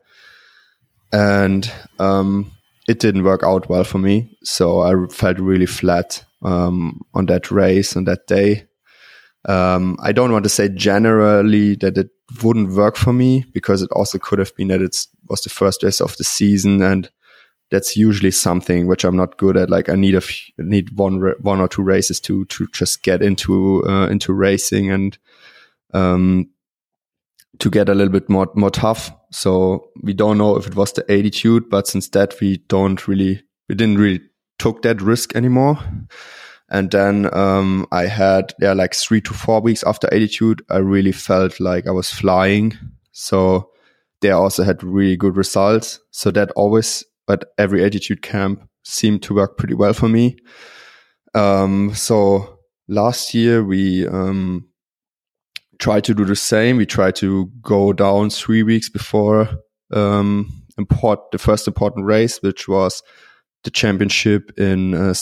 [1.14, 2.50] and um,
[2.88, 4.36] it didn't work out well for me.
[4.42, 8.66] So I felt really flat um, on that race on that day.
[9.46, 12.08] Um, I don't want to say generally that it
[12.42, 14.96] wouldn't work for me because it also could have been that it
[15.28, 17.10] was the first race of the season and
[17.70, 19.70] that's usually something which I'm not good at.
[19.70, 23.22] Like I need a f- need one one or two races to to just get
[23.22, 25.18] into uh, into racing and
[25.92, 26.50] um,
[27.58, 29.12] to get a little bit more more tough.
[29.30, 33.42] So we don't know if it was the altitude, but since that we don't really
[33.68, 34.20] we didn't really
[34.58, 35.78] took that risk anymore.
[36.70, 41.12] And then um, I had yeah like three to four weeks after altitude, I really
[41.12, 42.76] felt like I was flying.
[43.12, 43.70] So
[44.20, 46.00] they also had really good results.
[46.10, 50.36] So that always at every altitude camp seemed to work pretty well for me.
[51.34, 52.58] Um, so
[52.88, 54.68] last year we um,
[55.78, 56.76] try to do the same.
[56.76, 59.48] We tried to go down three weeks before
[59.92, 63.02] um, import the first important race, which was
[63.64, 65.14] the championship in uh.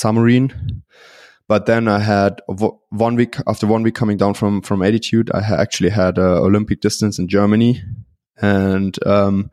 [1.53, 5.40] But then I had one week after one week coming down from from altitude, I
[5.40, 7.82] actually had a Olympic distance in Germany,
[8.40, 9.50] and um,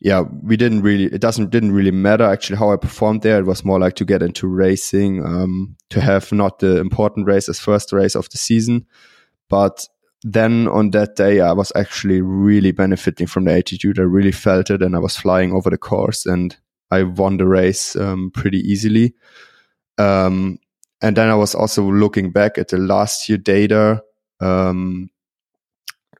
[0.00, 1.04] yeah, we didn't really.
[1.04, 3.38] It doesn't didn't really matter actually how I performed there.
[3.38, 7.48] It was more like to get into racing, um, to have not the important race
[7.48, 8.84] as first race of the season,
[9.48, 9.86] but
[10.24, 14.00] then on that day, I was actually really benefiting from the altitude.
[14.00, 16.56] I really felt it and I was flying over the course and
[16.90, 19.14] I won the race um, pretty easily.
[19.98, 20.58] Um,
[21.02, 24.02] and then I was also looking back at the last year data.
[24.40, 25.10] Um,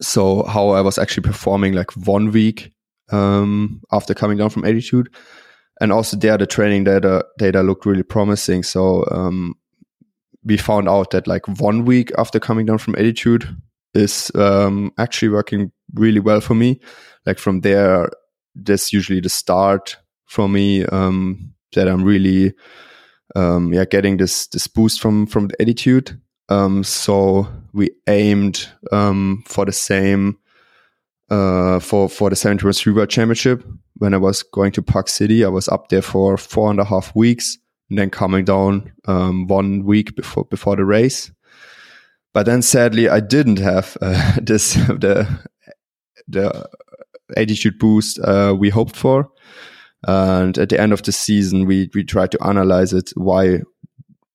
[0.01, 2.73] so how I was actually performing like one week
[3.11, 5.09] um, after coming down from altitude.
[5.81, 8.63] And also there, the training data, data looked really promising.
[8.63, 9.55] So um,
[10.45, 13.57] we found out that like one week after coming down from altitude,
[13.95, 16.81] is um, actually working really well for me.
[17.27, 18.11] Like from there,
[18.55, 22.55] that's usually the start for me um, that I'm really
[23.37, 26.21] um, yeah getting this this boost from from the altitude.
[26.49, 30.39] Um, so we aimed um, for the same
[31.31, 33.65] uh, for for the 73 World Championship.
[33.97, 36.85] When I was going to Park City, I was up there for four and a
[36.85, 37.57] half weeks,
[37.89, 41.31] and then coming down um, one week before before the race.
[42.35, 45.27] But then sadly, I didn't have uh, this the
[46.29, 46.69] the
[47.37, 49.31] altitude boost uh, we hoped for.
[50.07, 53.61] And at the end of the season, we we tried to analyze it why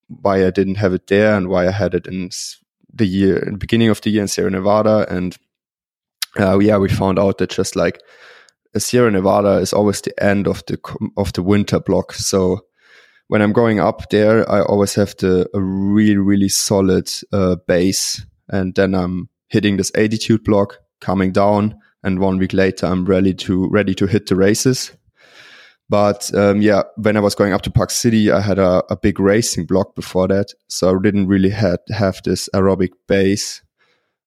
[0.07, 2.29] why I didn't have it there and why I had it in
[2.93, 5.05] the year in the beginning of the year in Sierra Nevada.
[5.09, 5.37] And
[6.39, 7.99] uh, yeah, we found out that just like
[8.77, 10.79] Sierra Nevada is always the end of the
[11.17, 12.13] of the winter block.
[12.13, 12.61] So
[13.27, 18.25] when I'm going up there, I always have the a really really solid uh, base,
[18.47, 23.33] and then I'm hitting this altitude block, coming down, and one week later I'm ready
[23.33, 24.96] to ready to hit the races.
[25.89, 28.97] But um, yeah, when I was going up to Park City, I had a, a
[28.97, 33.61] big racing block before that, so I didn't really had have this aerobic base,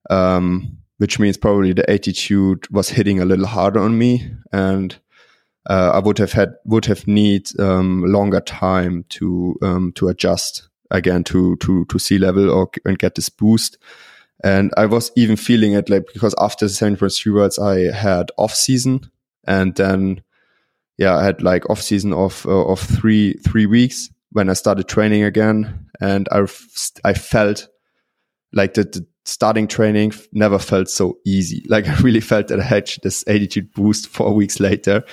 [0.09, 4.99] um, which means probably the altitude was hitting a little harder on me, and
[5.69, 10.69] uh, I would have had would have need um, longer time to um, to adjust
[10.91, 13.77] again to to to sea level or and get this boost.
[14.43, 18.55] And I was even feeling it like because after the 70.3 worlds I had off
[18.55, 19.11] season.
[19.45, 20.23] And then
[21.01, 24.87] yeah I had like off season of uh, of three three weeks when I started
[24.87, 26.47] training again and I
[27.05, 27.67] I felt
[28.53, 31.65] like the, the starting training never felt so easy.
[31.69, 35.05] Like I really felt that I had this altitude boost four weeks later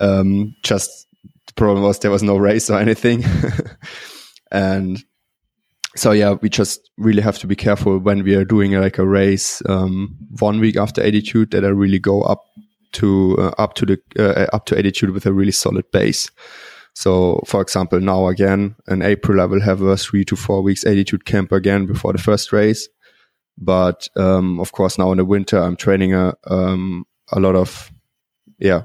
[0.00, 1.06] um, just
[1.46, 3.24] the problem was there was no race or anything.
[4.52, 5.02] and
[5.96, 9.06] so yeah, we just really have to be careful when we are doing like a
[9.06, 12.44] race um, one week after altitude that I really go up
[12.92, 16.30] to uh, up to the uh, up to altitude with a really solid base.
[16.94, 20.84] So, for example, now again in April I will have a three to four weeks
[20.84, 22.88] altitude camp again before the first race,
[23.60, 27.90] But um, of course, now in the winter, I'm training a um, a lot of
[28.58, 28.82] yeah,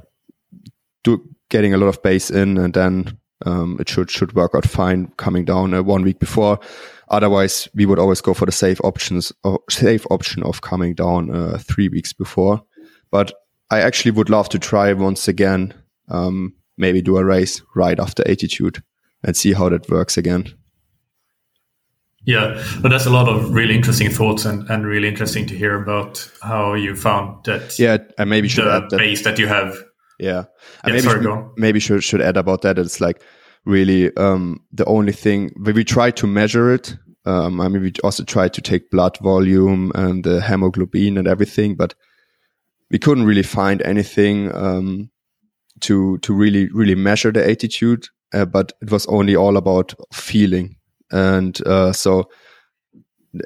[1.04, 4.66] do getting a lot of base in, and then um, it should should work out
[4.66, 6.60] fine coming down uh, one week before.
[7.10, 11.30] Otherwise, we would always go for the safe options, or safe option of coming down
[11.30, 12.64] uh, three weeks before.
[13.12, 13.32] But
[13.70, 15.74] I actually would love to try once again,
[16.10, 18.84] um, maybe do a race right after altitude
[19.24, 20.54] and see how that works again.
[22.26, 25.82] Yeah, but that's a lot of really interesting thoughts and, and really interesting to hear
[25.82, 27.78] about how you found that.
[27.78, 28.98] Yeah, I maybe should the add that.
[28.98, 29.76] base that you have.
[30.20, 30.46] Yeah,
[30.86, 32.80] yeah maybe sorry, should, maybe should should add about that.
[32.80, 33.22] It's like
[33.66, 36.96] really um, the only thing we try to measure it.
[37.26, 41.76] Um, I mean, we also try to take blood volume and the hemoglobin and everything,
[41.76, 41.94] but
[42.94, 45.10] we couldn't really find anything um,
[45.82, 50.78] to to really really measure the altitude, Uh, but it was only all about feeling
[51.12, 52.30] and uh, so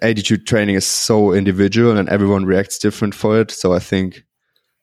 [0.01, 3.51] altitude training is so individual and everyone reacts different for it.
[3.51, 4.23] So I think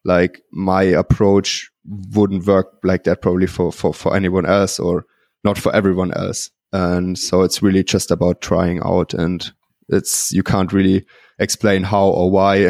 [0.03, 1.69] like my approach
[2.13, 5.05] wouldn't work like that probably for, for, for anyone else or
[5.43, 6.51] not for everyone else.
[6.71, 9.51] And so it's really just about trying out and
[9.89, 11.05] it's, you can't really
[11.39, 12.69] explain how or why.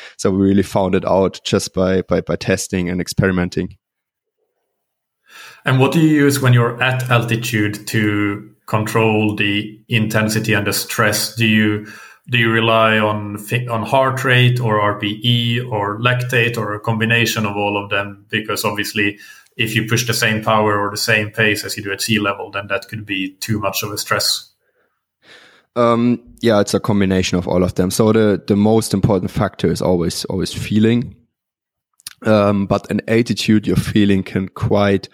[0.16, 3.76] so we really found it out just by, by, by testing and experimenting.
[5.64, 10.72] And what do you use when you're at altitude to control the intensity and the
[10.72, 11.34] stress?
[11.34, 11.86] Do you
[12.28, 13.36] do you rely on
[13.70, 18.24] on heart rate or RPE or lactate or a combination of all of them?
[18.28, 19.18] Because obviously,
[19.56, 22.18] if you push the same power or the same pace as you do at sea
[22.18, 24.50] level, then that could be too much of a stress.
[25.76, 27.90] Um, yeah, it's a combination of all of them.
[27.90, 31.14] So the the most important factor is always always feeling.
[32.24, 35.08] Um, but in altitude, your feeling can quite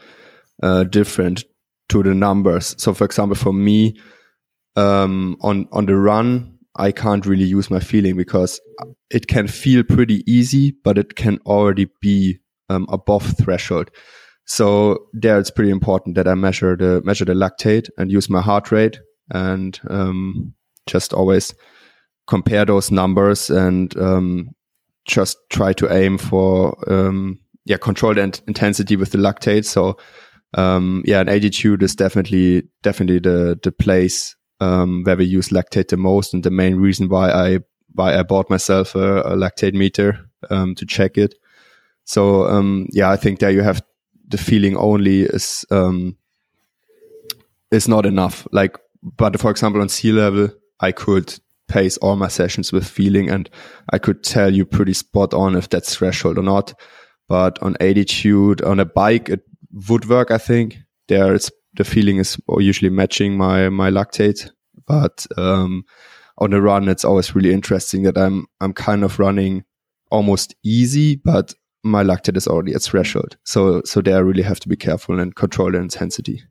[0.62, 1.44] uh, different
[1.89, 2.74] to the numbers.
[2.78, 3.97] So for example, for me,
[4.76, 8.60] um, on, on the run, I can't really use my feeling because
[9.10, 12.39] it can feel pretty easy, but it can already be
[12.70, 13.90] um, above threshold.
[14.47, 18.40] So there, it's pretty important that I measure the measure the lactate and use my
[18.40, 18.98] heart rate
[19.33, 20.55] and um,
[20.87, 21.55] just always
[22.27, 24.51] compare those numbers and um,
[25.05, 29.65] just try to aim for um, yeah control the intensity with the lactate.
[29.65, 29.99] So
[30.55, 35.89] um, yeah, and altitude is definitely definitely the the place um, where we use lactate
[35.89, 37.59] the most, and the main reason why I
[37.95, 41.35] why I bought myself a, a lactate meter um, to check it.
[42.05, 42.47] So
[42.93, 43.83] yeah, I think there you have
[44.29, 46.17] the feeling only is um,
[47.71, 48.47] is not enough.
[48.53, 50.51] Like, but for example, on sea level,
[50.81, 51.39] I could
[51.69, 53.49] pace all my sessions with feeling, and
[53.93, 56.74] I could tell you pretty spot on if that's threshold or not.
[57.29, 59.43] But on altitude, on a bike, it
[59.89, 64.51] would work, I think there it's the feeling is usually matching my my lactate,
[64.87, 65.85] but um,
[66.39, 69.65] on the run it's always really interesting that I'm I'm kind of running
[70.11, 73.37] almost easy, but my lactate is already at threshold.
[73.45, 76.43] So so there I really have to be careful and control the intensity.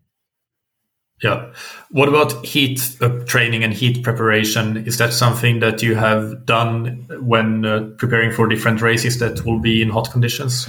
[1.21, 1.53] Yeah.
[1.91, 4.85] What about heat uh, training and heat preparation?
[4.87, 9.59] Is that something that you have done when uh, preparing for different races that will
[9.59, 10.67] be in hot conditions?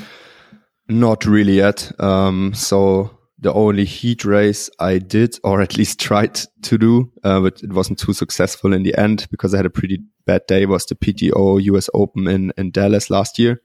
[0.89, 1.91] Not really yet.
[1.99, 7.41] Um, so the only heat race I did, or at least tried to do, uh,
[7.41, 10.67] but it wasn't too successful in the end because I had a pretty bad day,
[10.67, 13.63] was the PTO US Open in, in Dallas last year.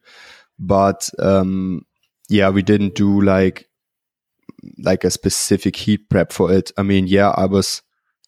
[0.57, 1.85] But, um,
[2.29, 3.66] yeah, we didn't do like,
[4.79, 6.71] like a specific heat prep for it.
[6.77, 7.81] I mean, yeah, I was,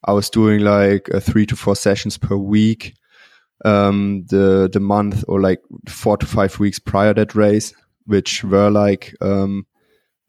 [0.03, 2.95] I was doing like uh, three to four sessions per week,
[3.65, 7.73] um, the, the month or like four to five weeks prior that race
[8.09, 9.67] which were like um,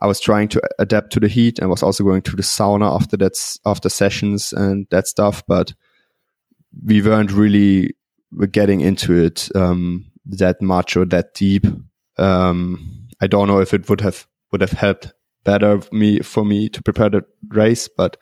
[0.00, 2.94] I was trying to adapt to the heat and was also going to the sauna
[2.94, 5.72] after that after sessions and that stuff, but
[6.84, 7.94] we weren't really
[8.50, 11.66] getting into it um, that much or that deep.
[12.18, 15.12] Um, I don't know if it would have would have helped
[15.44, 18.16] better me for me to prepare the race, but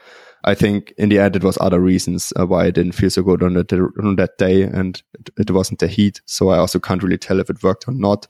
[0.45, 3.23] I think in the end it was other reasons uh, why I didn't feel so
[3.23, 6.21] good on that on that day, and it, it wasn't the heat.
[6.27, 8.27] So I also can't really tell if it worked or not.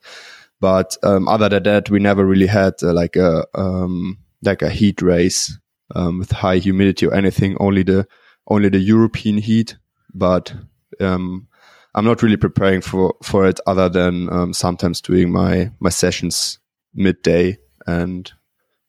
[0.61, 4.71] But um, other than that, we never really had uh, like a um, like a
[4.71, 5.57] heat race
[5.95, 7.57] um, with high humidity or anything.
[7.61, 8.07] Only the
[8.49, 9.77] only the European heat.
[10.15, 10.53] But
[11.01, 11.47] um,
[11.95, 16.59] I'm not really preparing for for it other than um, sometimes doing my my sessions
[16.95, 18.33] midday and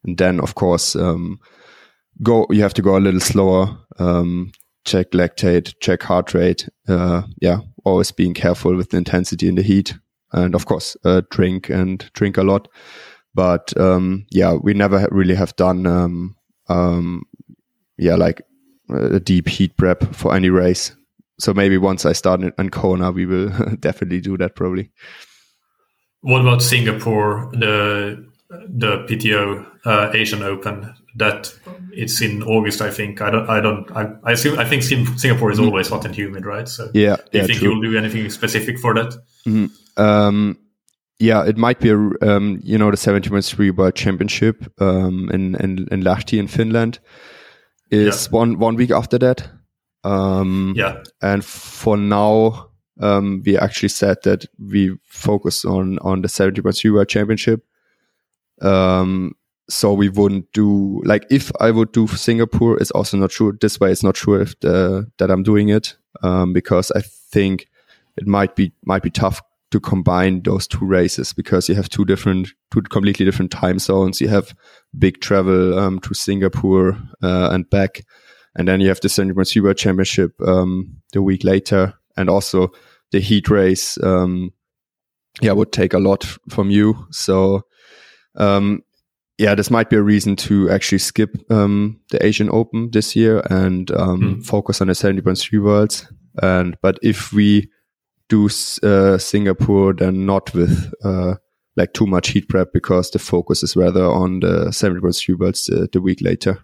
[0.03, 1.39] and then of course um,
[2.23, 3.77] go you have to go a little slower
[4.85, 9.61] check lactate check heart rate uh, yeah always being careful with the intensity in the
[9.61, 9.93] heat
[10.31, 12.67] and of course uh, drink and drink a lot.
[13.33, 16.35] But um, yeah, we never really have done um,
[16.67, 17.23] um,
[17.97, 18.41] yeah like
[18.89, 20.95] a deep heat prep for any race.
[21.39, 23.49] so maybe once I start in Kona, we will
[23.79, 24.91] definitely do that probably.
[26.21, 30.93] What about Singapore, the the PTO uh, Asian Open?
[31.15, 31.53] That
[31.91, 33.21] it's in August, I think.
[33.21, 33.49] I don't.
[33.49, 33.89] I don't.
[33.91, 34.59] I, I assume.
[34.59, 35.65] I think Singapore is mm.
[35.65, 36.67] always hot and humid, right?
[36.67, 37.15] So yeah.
[37.15, 37.71] Do you yeah, think true.
[37.71, 39.13] you'll do anything specific for that?
[39.45, 40.01] Mm-hmm.
[40.01, 40.57] Um,
[41.19, 45.87] yeah, it might be a um, you know the 70.3 World Championship um, in in
[45.91, 46.99] in Lahti in Finland
[47.91, 48.37] is yeah.
[48.37, 49.49] one one week after that.
[50.05, 52.69] Um, yeah, and for now,
[53.01, 57.65] um, we actually said that we focus on on the 70.3 World Championship.
[58.61, 59.35] Um,
[59.69, 63.53] so we wouldn't do like if I would do Singapore, it's also not sure.
[63.59, 67.67] This way, it's not sure if the, that I'm doing it um, because I think
[68.17, 69.41] it might be might be tough
[69.71, 74.19] to combine those two races because you have two different, two completely different time zones.
[74.19, 74.55] You have
[74.97, 78.01] big travel um, to Singapore uh, and back,
[78.55, 82.71] and then you have the Senior World Championship um, the week later, and also
[83.11, 84.01] the heat race.
[84.03, 84.51] Um,
[85.41, 87.07] yeah, would take a lot from you.
[87.11, 87.63] So,
[88.39, 88.83] um,
[89.37, 93.41] yeah, this might be a reason to actually skip um, the Asian Open this year
[93.49, 94.45] and mm.
[94.45, 96.11] focus on the 70.3 Worlds.
[96.41, 97.69] And but if we
[98.27, 98.49] do
[98.83, 101.35] uh, Singapore then not with uh,
[101.75, 105.87] like too much heat prep because the focus is rather on the 70.3 Worlds the,
[105.91, 106.59] the week later.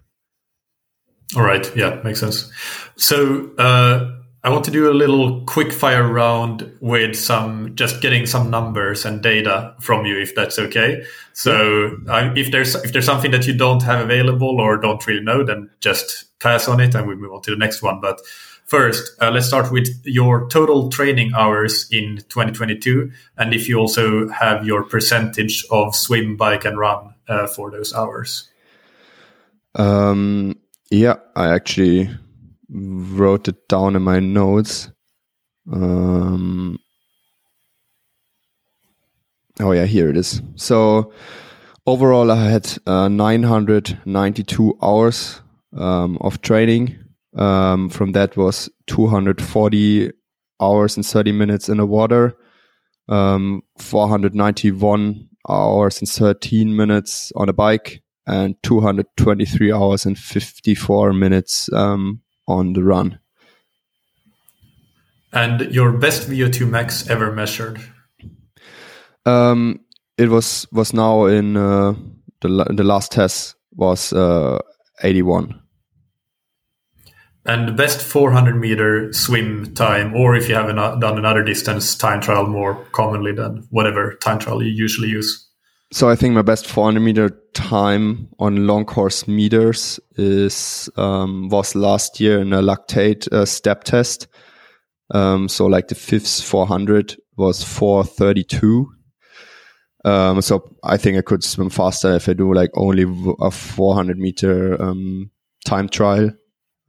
[1.36, 1.76] All right.
[1.76, 2.52] Yeah, makes sense.
[2.98, 4.15] So uh,
[4.46, 9.04] I want to do a little quick fire round with some just getting some numbers
[9.04, 11.04] and data from you, if that's okay.
[11.34, 15.24] So uh, if there's if there's something that you don't have available or don't really
[15.24, 18.00] know, then just pass on it and we move on to the next one.
[18.00, 18.22] But
[18.66, 24.28] First, uh, let's start with your total training hours in 2022, and if you also
[24.30, 28.50] have your percentage of swim, bike, and run uh, for those hours.
[29.76, 30.58] Um,
[30.90, 32.10] yeah, I actually
[32.70, 34.92] wrote it down in my notes.
[35.72, 36.78] Um,
[39.60, 40.42] oh yeah, here it is.
[40.56, 41.14] So
[41.86, 45.42] overall, I had uh, 992 hours
[45.78, 46.98] um, of training
[47.36, 50.12] um, from that was 240
[50.62, 52.38] hours and 30 minutes in the water,
[53.10, 61.72] um, 491 hours and 13 minutes on a bike, and 223 hours and 54 minutes
[61.74, 63.20] um, on the run.
[65.34, 67.80] And your best VO2 max ever measured?
[69.26, 69.82] Um,
[70.18, 71.94] it was was now in uh,
[72.42, 74.60] the the last test was uh,
[75.04, 75.60] 81
[77.46, 81.96] and the best 400 meter swim time, or if you have an, done another distance
[81.96, 85.45] time trial more commonly than whatever time trial you usually use.
[85.92, 91.76] So I think my best 400 meter time on long course meters is um, was
[91.76, 94.28] last year in a lactate uh, step test.
[95.12, 98.88] Um, so like the fifth 400 was 432.
[100.04, 103.06] Um, so I think I could swim faster if I do like only
[103.40, 105.32] a 400 meter um,
[105.66, 106.32] time trial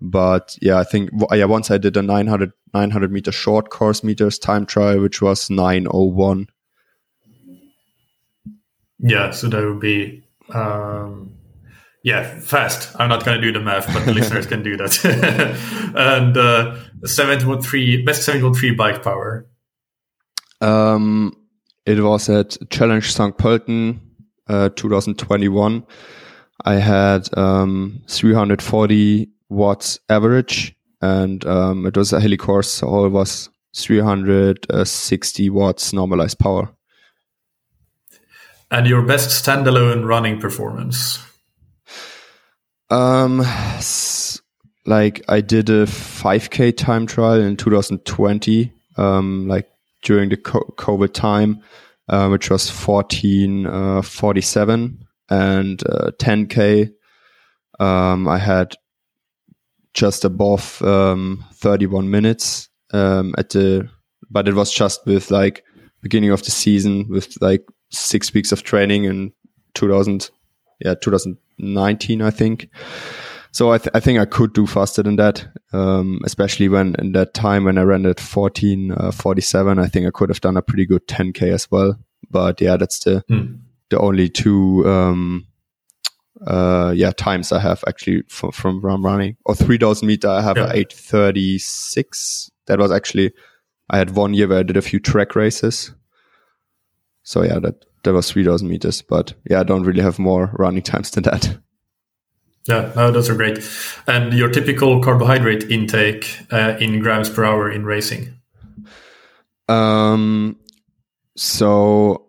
[0.00, 4.38] but yeah, I think yeah once I did a 900 900 meter short course meters
[4.38, 6.48] time trial, which was 901.
[8.98, 11.34] Yeah, so that would be um,
[12.02, 12.94] yeah fast.
[12.98, 15.04] I'm not going to do the math, but the listeners can do that.
[15.96, 19.46] and uh, 70.3 best 70.3 bike power.
[20.60, 21.36] Um,
[21.84, 23.36] it was at Challenge St.
[23.36, 24.00] Pölten,
[24.48, 25.84] uh, 2021.
[26.64, 33.50] I had um, 340 watts average, and um, it was a helicourse, so it was
[33.76, 36.75] 360 watts normalized power.
[38.70, 41.18] And your best standalone running performance?
[42.90, 43.42] Um,
[44.86, 49.68] like I did a 5k time trial in 2020, um, like
[50.02, 51.62] during the COVID time,
[52.08, 56.92] uh, which was 1447 uh, and uh, 10k.
[57.78, 58.74] Um, I had
[59.94, 63.88] just above um, 31 minutes um, at the,
[64.30, 65.62] but it was just with like
[66.02, 69.32] beginning of the season with like six weeks of training in
[69.74, 70.30] 2000,
[70.80, 72.68] yeah, 2019, I think.
[73.52, 77.12] So I, th- I think I could do faster than that, um, especially when in
[77.12, 80.58] that time when I ran at 14, uh, 47, I think I could have done
[80.58, 81.98] a pretty good 10k as well.
[82.30, 83.58] But yeah, that's the, mm.
[83.88, 85.46] the only two, um,
[86.46, 90.28] uh, yeah, times I have actually from, from running or 3000 meter.
[90.28, 90.72] I have yeah.
[90.74, 92.50] 836.
[92.66, 93.32] That was actually,
[93.88, 95.94] I had one year where I did a few track races.
[97.26, 100.82] So yeah, that, that was 3000 meters, but yeah, I don't really have more running
[100.82, 101.58] times than that.
[102.68, 103.68] Yeah, no, those are great.
[104.06, 108.40] And your typical carbohydrate intake uh, in grams per hour in racing?
[109.68, 110.56] Um,
[111.36, 112.26] so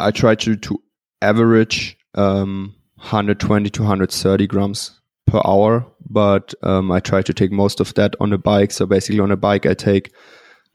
[0.00, 0.82] I try to to
[1.22, 7.78] average um 120 to 130 grams per hour, but um, I try to take most
[7.80, 8.72] of that on a bike.
[8.72, 10.12] So basically, on a bike, I take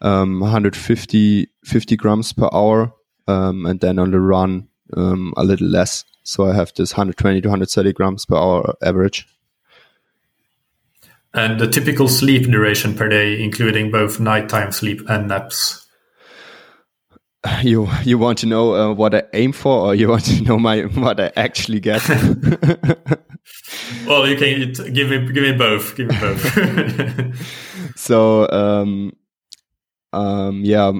[0.02, 2.94] um, 150 50 grams per hour,
[3.30, 6.04] um, and then on the run, um, a little less.
[6.24, 9.28] So I have this 120 to 130 grams per hour average.
[11.34, 15.86] And the typical sleep duration per day, including both nighttime sleep and naps.
[17.62, 20.60] You you want to know uh, what I aim for, or you want to know
[20.60, 22.06] my what I actually get?
[24.06, 25.96] well, you can give me give me both.
[25.96, 27.96] Give me both.
[27.96, 29.14] so um,
[30.12, 30.92] um, yeah,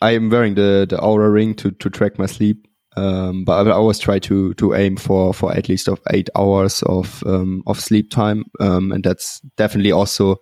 [0.00, 2.66] I am wearing the the Oura ring to to track my sleep.
[2.96, 6.82] Um, but I always try to to aim for for at least of eight hours
[6.84, 10.36] of um, of sleep time, um, and that's definitely also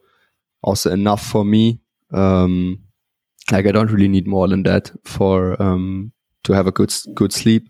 [0.63, 1.81] also enough for me.
[2.13, 2.79] Um,
[3.53, 6.13] like I don't really need more than that for um,
[6.45, 7.69] to have a good good sleep.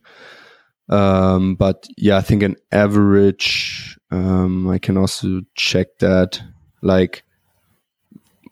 [0.89, 3.99] Um, but yeah, I think an average.
[4.11, 6.41] I can also check that.
[6.83, 7.25] Like,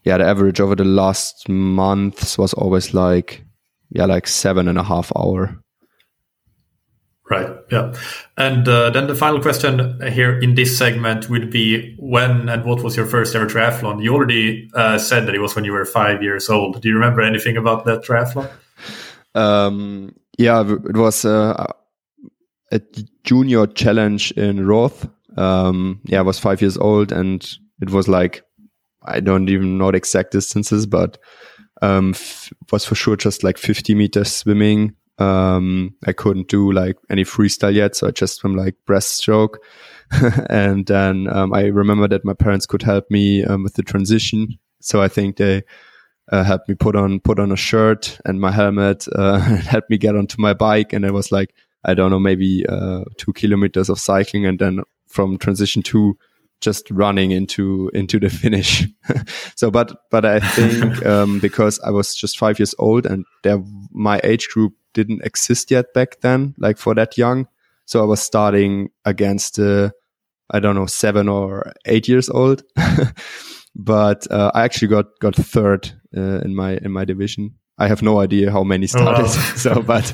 [0.06, 3.44] yeah, the average over the last months was always like,
[3.90, 5.60] yeah, like seven and a half hour.
[7.28, 7.50] Right.
[7.72, 7.92] Yeah.
[8.36, 12.84] And uh, then the final question here in this segment would be when and what
[12.84, 14.00] was your first ever triathlon?
[14.00, 16.80] You already uh, said that it was when you were five years old.
[16.80, 18.48] Do you remember anything about that triathlon?
[19.34, 21.66] Um, yeah, it was uh,
[22.70, 22.80] a
[23.24, 25.08] junior challenge in Roth.
[25.36, 27.44] Um, yeah, I was five years old and
[27.80, 28.45] it was like,
[29.06, 31.18] I don't even know the exact distances, but
[31.82, 32.14] um,
[32.72, 37.74] was for sure just like 50 meters swimming, um, I couldn't do like any freestyle
[37.74, 39.56] yet, so I just swim like breaststroke.
[40.50, 44.58] and then um, I remember that my parents could help me um, with the transition,
[44.80, 45.62] so I think they
[46.30, 49.98] uh, helped me put on put on a shirt and my helmet, uh, helped me
[49.98, 51.54] get onto my bike, and it was like
[51.84, 56.16] I don't know maybe uh, two kilometers of cycling, and then from transition to
[56.60, 58.86] just running into into the finish.
[59.56, 63.62] so, but but I think um, because I was just five years old and there
[63.92, 67.46] my age group didn't exist yet back then, like for that young.
[67.84, 69.90] So I was starting against, uh,
[70.50, 72.64] I don't know, seven or eight years old.
[73.76, 77.54] but uh, I actually got got third uh, in my in my division.
[77.78, 79.20] I have no idea how many started.
[79.20, 79.54] Oh, wow.
[79.54, 80.12] so, but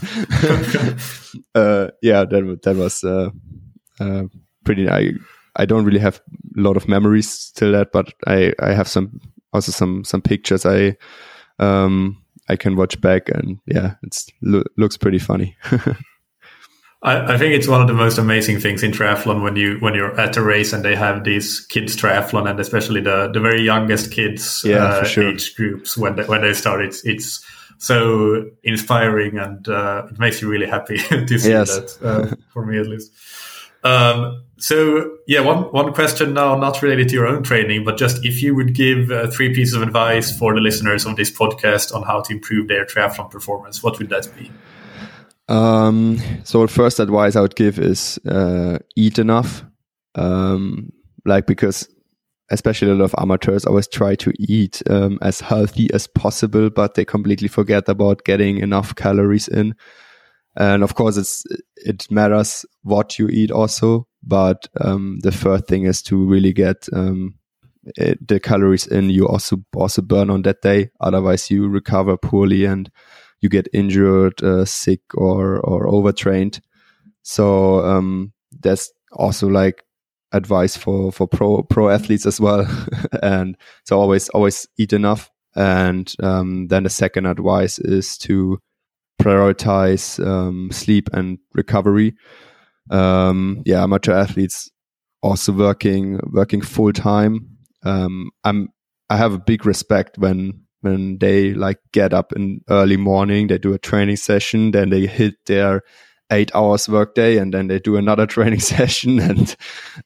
[1.54, 3.30] uh, yeah, that that was uh,
[4.00, 4.24] uh,
[4.64, 4.88] pretty.
[4.88, 5.12] I
[5.56, 6.20] I don't really have
[6.56, 9.20] a lot of memories still that, but I I have some
[9.52, 10.64] also some some pictures.
[10.66, 10.96] I
[11.58, 15.56] um I can watch back, and yeah, it lo- looks pretty funny.
[17.04, 19.94] I, I, think it's one of the most amazing things in triathlon when you when
[19.94, 23.60] you're at a race and they have these kids triathlon and especially the the very
[23.60, 25.28] youngest kids yeah, uh, sure.
[25.30, 27.44] age groups when they, when they start it's it's
[27.78, 31.96] so inspiring and uh, it makes you really happy to see yes.
[31.96, 33.10] that uh, for me at least.
[33.84, 38.24] Um, so yeah, one one question now, not related to your own training, but just
[38.24, 41.94] if you would give uh, three pieces of advice for the listeners of this podcast
[41.94, 44.50] on how to improve their triathlon performance, what would that be?
[45.48, 49.64] Um, so the first advice I would give is uh, eat enough,
[50.14, 50.92] um,
[51.24, 51.88] like because
[52.50, 56.94] especially a lot of amateurs always try to eat um, as healthy as possible, but
[56.94, 59.74] they completely forget about getting enough calories in.
[60.56, 61.44] And of course, it's
[61.76, 66.88] it matters what you eat also, but um, the first thing is to really get
[66.92, 67.34] um,
[67.96, 70.90] it, the calories in you also also burn on that day.
[71.00, 72.90] Otherwise, you recover poorly and
[73.40, 76.60] you get injured, uh, sick, or or overtrained.
[77.22, 79.84] So um, that's also like
[80.32, 82.66] advice for for pro pro athletes as well.
[83.22, 85.30] and so always always eat enough.
[85.54, 88.58] And um, then the second advice is to
[89.20, 92.14] prioritize um, sleep and recovery
[92.90, 94.70] um, yeah, amateur athletes
[95.22, 97.58] also working working full time.
[97.84, 98.68] Um, I'm
[99.08, 103.58] I have a big respect when when they like get up in early morning, they
[103.58, 105.82] do a training session, then they hit their
[106.30, 109.56] eight hours workday, and then they do another training session, and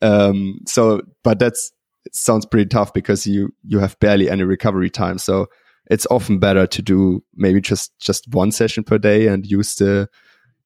[0.03, 1.03] um, so.
[1.25, 1.73] But that's
[2.13, 5.19] sounds pretty tough because you you have barely any recovery time.
[5.19, 5.47] So
[5.91, 10.09] it's often better to do maybe just just one session per day and use the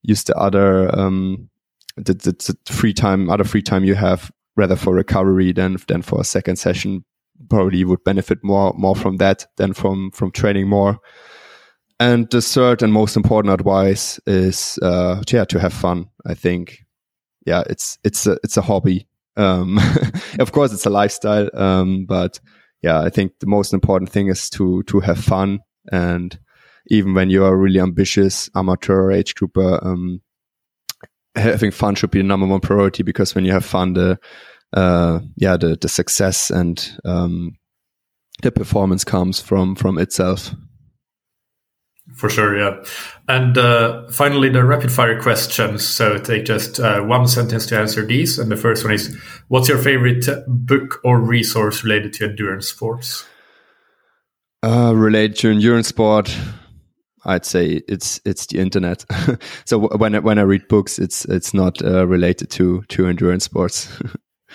[0.03, 1.51] use the other um,
[1.97, 6.03] the, the, the free time, other free time you have, rather for recovery than than
[6.03, 7.05] for a second session,
[7.49, 10.99] probably would benefit more more from that than from from training more.
[11.99, 16.07] And the third and most important advice is, uh, yeah, to have fun.
[16.25, 16.85] I think,
[17.45, 19.07] yeah, it's it's a it's a hobby.
[19.37, 19.79] Um,
[20.39, 22.41] of course, it's a lifestyle, um, but
[22.83, 26.39] yeah, I think the most important thing is to to have fun, and
[26.89, 30.21] even when you are really ambitious amateur age grouper, um,
[31.35, 34.19] having fun should be the number one priority because when you have fun, the
[34.73, 37.57] uh, yeah, the the success and um,
[38.43, 40.55] the performance comes from from itself.
[42.15, 42.83] For sure, yeah.
[43.29, 45.87] And uh, finally, the rapid fire questions.
[45.87, 48.39] So take just uh, one sentence to answer these.
[48.39, 49.17] And the first one is
[49.49, 53.25] What's your favorite book or resource related to endurance sports?
[54.63, 56.37] Uh, related to endurance sport,
[57.25, 59.05] I'd say it's it's the internet.
[59.65, 63.45] so when I, when I read books, it's it's not uh, related to to endurance
[63.45, 63.89] sports.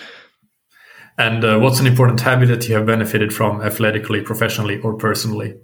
[1.18, 5.56] and uh, what's an important habit that you have benefited from athletically, professionally, or personally?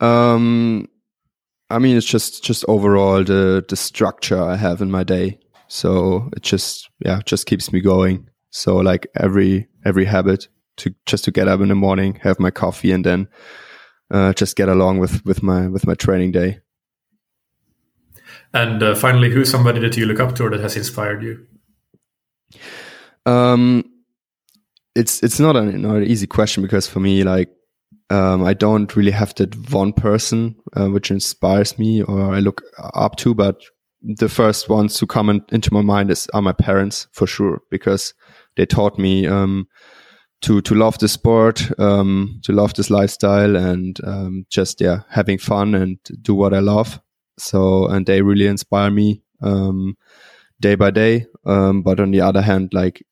[0.00, 0.88] Um,
[1.68, 5.38] I mean, it's just just overall the the structure I have in my day.
[5.68, 8.28] So it just yeah, just keeps me going.
[8.50, 10.48] So like every every habit
[10.78, 13.28] to just to get up in the morning, have my coffee, and then
[14.10, 16.60] uh, just get along with with my with my training day.
[18.52, 21.46] And uh, finally, who's somebody that you look up to or that has inspired you?
[23.26, 23.84] Um,
[24.96, 27.50] it's it's not an, not an easy question because for me, like
[28.10, 32.62] um, I don't really have that one person uh, which inspires me or I look
[32.78, 33.62] up to, but
[34.02, 37.62] the first ones who come in, into my mind is are my parents for sure
[37.70, 38.14] because
[38.56, 39.68] they taught me um,
[40.42, 45.38] to to love the sport, um, to love this lifestyle, and um, just yeah, having
[45.38, 47.00] fun and do what I love.
[47.38, 49.96] So and they really inspire me um,
[50.60, 51.26] day by day.
[51.46, 53.04] Um, but on the other hand, like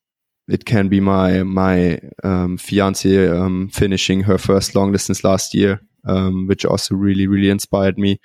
[0.49, 5.81] it can be my my um, fiance um, finishing her first long distance last year,
[6.07, 8.21] um, which also really really inspired me.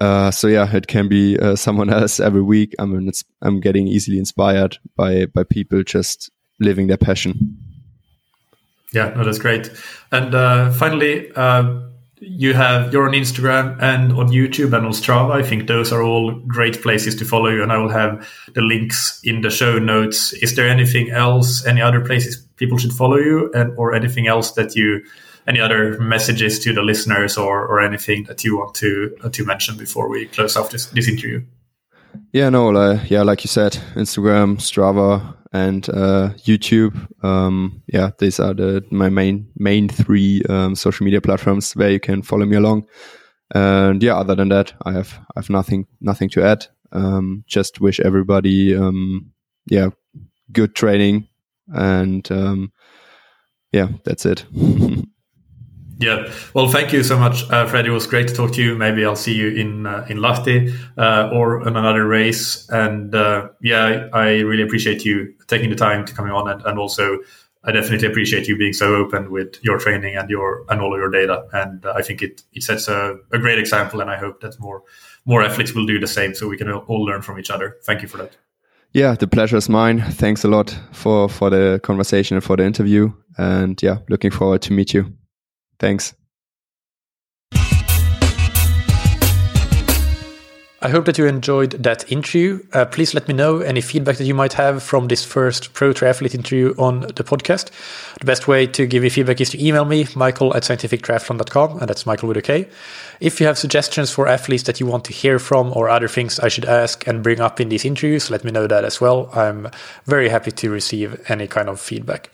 [0.00, 2.74] Uh, so yeah, it can be uh, someone else every week.
[2.78, 3.10] I mean,
[3.42, 7.56] I'm getting easily inspired by by people just living their passion.
[8.92, 9.70] Yeah, no, that's great.
[10.10, 11.80] And uh, finally, uh,
[12.20, 15.32] you have you're on Instagram and on YouTube and on Strava.
[15.32, 18.60] I think those are all great places to follow you, and I will have the
[18.60, 20.32] links in the show notes.
[20.34, 24.52] Is there anything else, any other places people should follow you, and or anything else
[24.52, 25.02] that you,
[25.46, 29.44] any other messages to the listeners, or or anything that you want to uh, to
[29.44, 31.42] mention before we close off this this interview?
[32.32, 36.94] Yeah, no, uh, yeah, like you said, Instagram, Strava, and uh, YouTube.
[37.24, 42.00] Um, yeah, these are the my main main three um, social media platforms where you
[42.00, 42.86] can follow me along.
[43.52, 46.66] And yeah, other than that, I have I have nothing nothing to add.
[46.92, 49.32] Um, just wish everybody um,
[49.66, 49.90] yeah
[50.52, 51.28] good training
[51.72, 52.72] and um,
[53.72, 54.44] yeah, that's it.
[56.00, 56.32] Yeah.
[56.54, 57.84] Well, thank you so much, uh, Fred.
[57.84, 58.74] It was great to talk to you.
[58.74, 62.66] Maybe I'll see you in uh, in Lahti uh, or in another race.
[62.70, 66.78] And uh, yeah, I really appreciate you taking the time to coming on, and, and
[66.78, 67.18] also
[67.64, 70.98] I definitely appreciate you being so open with your training and your and all of
[70.98, 71.44] your data.
[71.52, 74.58] And uh, I think it it sets a, a great example, and I hope that
[74.58, 74.82] more
[75.26, 77.76] more athletes will do the same, so we can all learn from each other.
[77.84, 78.38] Thank you for that.
[78.92, 80.00] Yeah, the pleasure is mine.
[80.00, 83.12] Thanks a lot for for the conversation and for the interview.
[83.36, 85.12] And yeah, looking forward to meet you.
[85.80, 86.14] Thanks.
[90.82, 92.64] I hope that you enjoyed that interview.
[92.72, 95.92] Uh, please let me know any feedback that you might have from this first pro
[95.92, 97.68] triathlete interview on the podcast.
[98.18, 101.88] The best way to give me feedback is to email me, michael at scientifictriathlon.com, and
[101.88, 102.66] that's Michael with a K.
[103.20, 106.40] If you have suggestions for athletes that you want to hear from or other things
[106.40, 109.28] I should ask and bring up in these interviews, let me know that as well.
[109.34, 109.68] I'm
[110.06, 112.30] very happy to receive any kind of feedback.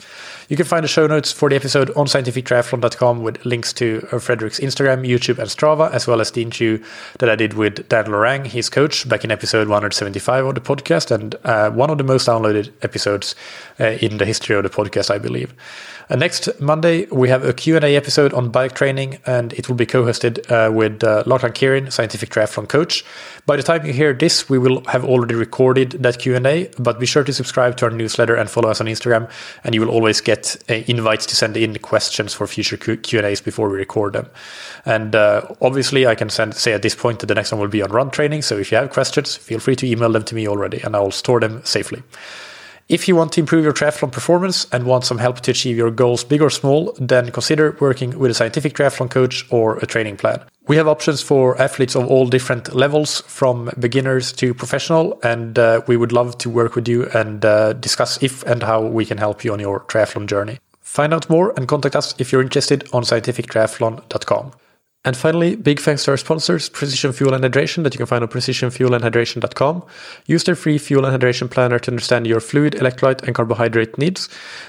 [0.48, 4.60] You can find the show notes for the episode on scientifictriathlon.com with links to Frederic's
[4.60, 6.80] Instagram, YouTube, and Strava, as well as the interview
[7.18, 11.10] that I did with Dan Lorang, his coach, back in episode 175 of the podcast,
[11.10, 13.34] and uh, one of the most downloaded episodes
[13.80, 15.54] uh, in the history of the podcast, I believe.
[16.08, 19.86] Uh, next Monday, we have a Q&A episode on bike training, and it will be
[19.86, 23.04] co-hosted uh, with uh, Kieran, scientific triathlon coach.
[23.44, 27.06] By the time you hear this, we will have already recorded that Q&A, but be
[27.06, 29.28] sure to subscribe to our newsletter and follow us on Instagram,
[29.64, 33.68] and you will always get uh, invites to send in questions for future Q&As before
[33.68, 34.28] we record them.
[34.84, 37.66] And uh, obviously, I can send, say at this point that the next one will
[37.66, 40.36] be on run training, so if you have questions, feel free to email them to
[40.36, 42.04] me already, and I will store them safely.
[42.88, 45.90] If you want to improve your triathlon performance and want some help to achieve your
[45.90, 50.18] goals, big or small, then consider working with a scientific triathlon coach or a training
[50.18, 50.40] plan.
[50.68, 55.80] We have options for athletes of all different levels, from beginners to professional, and uh,
[55.88, 59.18] we would love to work with you and uh, discuss if and how we can
[59.18, 60.60] help you on your triathlon journey.
[60.80, 64.52] Find out more and contact us if you're interested on scientifictriathlon.com.
[65.06, 68.24] And finally, big thanks to our sponsors, Precision Fuel and Hydration, that you can find
[68.24, 69.84] on precisionfuelandhydration.com.
[70.26, 74.28] Use their free fuel and hydration planner to understand your fluid, electrolyte, and carbohydrate needs,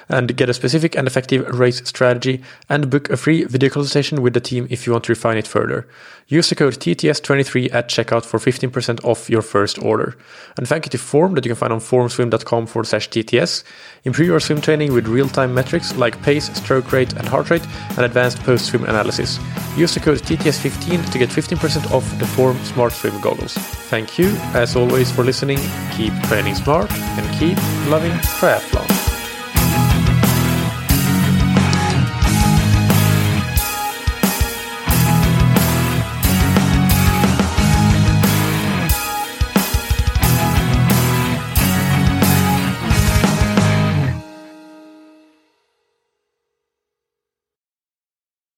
[0.09, 4.35] and get a specific and effective race strategy, and book a free video consultation with
[4.35, 5.87] the team if you want to refine it further.
[6.29, 10.17] Use the code TTS23 at checkout for 15% off your first order.
[10.57, 13.63] And thank you to Form that you can find on formswim.com forward slash TTS.
[14.03, 17.65] Improve your swim training with real time metrics like pace, stroke rate, and heart rate,
[17.91, 19.39] and advanced post swim analysis.
[19.77, 23.53] Use the code TTS15 to get 15% off the Form Smart Swim goggles.
[23.89, 25.59] Thank you, as always, for listening.
[25.93, 27.57] Keep training smart and keep
[27.89, 28.96] loving triathlon.